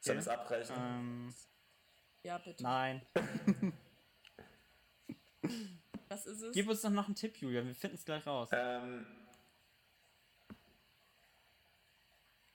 [0.00, 0.74] Soll ich es abbrechen?
[0.76, 1.34] Ähm,
[2.24, 2.62] Ja, bitte.
[2.64, 3.02] nein.
[6.08, 6.52] Was ist es?
[6.54, 7.68] Gib uns doch noch einen Tipp, Julian.
[7.68, 8.48] Wir finden es gleich raus.
[8.52, 9.06] Ähm.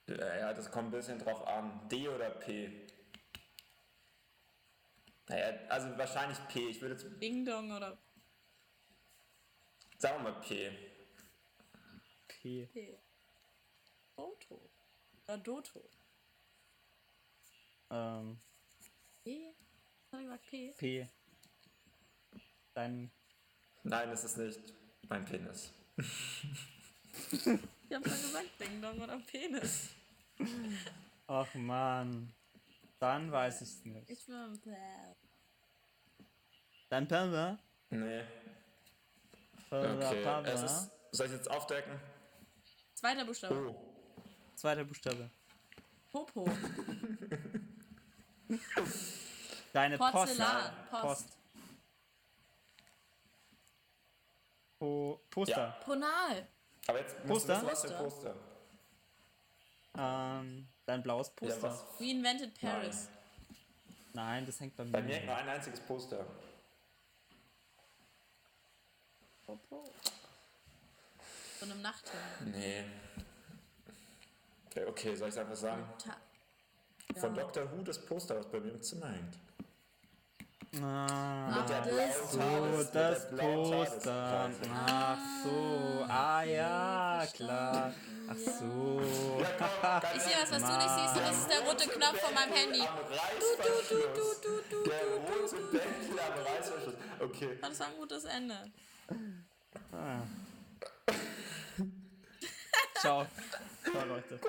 [0.06, 1.88] Ja, ja, das kommt ein bisschen drauf an.
[1.88, 2.86] D oder P?
[5.28, 6.68] Naja, also wahrscheinlich P.
[6.68, 7.20] Ich würde jetzt.
[7.20, 7.98] Ding Dong oder
[9.98, 10.70] Sagen wir mal P.
[12.28, 12.66] P.
[12.66, 12.98] P?
[14.14, 14.70] Foto.
[15.24, 15.88] Oder Doto.
[17.90, 18.38] Ähm,
[19.24, 19.54] P?
[20.12, 20.72] Hab ich gesagt P?
[20.76, 21.08] P.
[22.74, 23.10] Dein.
[23.82, 24.60] Nein, es ist nicht
[25.08, 25.72] mein Penis.
[27.32, 27.46] Ich
[27.94, 29.90] hab schon gesagt Ding Dong oder Penis.
[31.26, 32.32] Ach man.
[32.98, 34.08] Dann weiß ich's nicht.
[34.10, 34.60] Ich bin.
[36.88, 37.58] Dein Papa?
[37.90, 38.22] Nee.
[39.68, 40.22] Papa, Okay.
[40.22, 40.48] Papa.
[40.48, 42.00] Es ist, soll ich jetzt aufdecken?
[42.94, 43.70] Zweiter Buchstabe.
[43.70, 43.94] Oh.
[44.54, 45.30] Zweiter Buchstabe.
[46.10, 46.48] Popo.
[49.72, 51.02] Deine Porzellan, Post.
[51.02, 51.38] Post.
[54.78, 55.56] Po Poster.
[55.56, 55.70] Ja.
[55.84, 56.48] Ponal.
[56.88, 57.60] Aber jetzt Poster?
[57.60, 58.34] du wissen, was für Poster.
[59.98, 61.62] Ähm, dein blaues Ja, Poster.
[61.62, 61.84] was?
[61.98, 63.08] We invented Paris.
[64.12, 64.92] Nein, das hängt bei mir.
[64.92, 66.24] Bei mir hängt nur ein einziges Poster.
[71.58, 72.24] Von einem Nachthimmel.
[72.52, 72.84] Nee.
[74.70, 75.84] Okay, okay, soll ich es einfach sagen?
[75.98, 76.16] Ta
[77.18, 77.42] Von Ja.
[77.44, 77.70] Dr.
[77.72, 79.38] Who das Poster, was bei mir im Zimmer hängt.
[80.82, 84.50] Ah, Mit der das blauen so, das Poster.
[84.74, 86.04] Ach so.
[86.08, 87.92] Ah ja, klar.
[88.28, 89.00] Ach so.
[90.16, 92.52] Ich sehe was, was du nicht siehst, und das ist der rote Knopf von meinem
[92.52, 92.80] Handy.
[92.80, 94.40] Am Reißverschluss.
[94.84, 96.94] Der rote Deckel am Reißverschluss.
[97.20, 97.58] Okay.
[97.60, 98.70] Das war ein gutes Ende.
[103.00, 103.26] Ciao.
[103.84, 104.40] Ciao, Leute.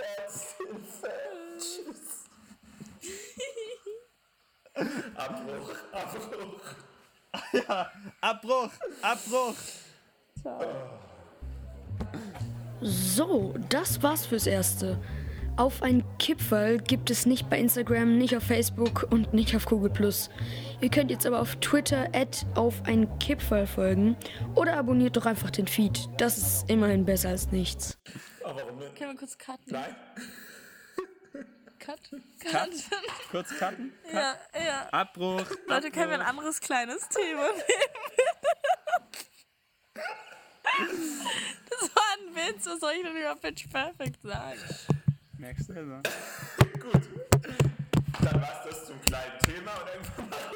[5.15, 6.61] Abbruch, Abbruch.
[8.21, 8.71] Abbruch!
[9.01, 9.55] Abbruch!
[12.81, 14.99] So, das war's fürs Erste.
[15.55, 19.91] Auf ein Kipferl gibt es nicht bei Instagram, nicht auf Facebook und nicht auf Google+.
[20.81, 22.07] Ihr könnt jetzt aber auf Twitter
[22.53, 24.15] auf ein Kipferl folgen
[24.53, 26.07] oder abonniert doch einfach den Feed.
[26.17, 27.97] Das ist immerhin besser als nichts.
[28.43, 28.95] Aber warum nicht?
[28.95, 29.73] Können wir kurz cutten?
[29.73, 29.95] Nein?
[31.87, 31.99] Cut?
[32.51, 32.69] Cut.
[33.31, 33.93] Kurz cutten.
[34.11, 34.89] Ja, ja.
[34.91, 35.45] Abbruch.
[35.67, 37.63] Leute, können wir ein anderes kleines Thema nehmen?
[41.69, 44.59] Das war ein Witz, was soll ich denn über Pitch Perfect sagen?
[45.37, 46.03] Merkst du selber.
[46.79, 47.01] Gut.
[48.21, 50.55] Dann war's das zum kleinen Thema und irgendwann machen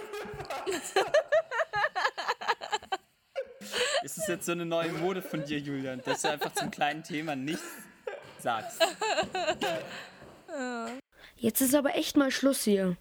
[4.04, 7.04] Ist es jetzt so eine neue Mode von dir, Julian, dass du einfach zum kleinen
[7.04, 7.64] Thema nichts
[8.40, 8.80] sagst?
[11.36, 12.98] Jetzt ist aber echt mal Schluss hier.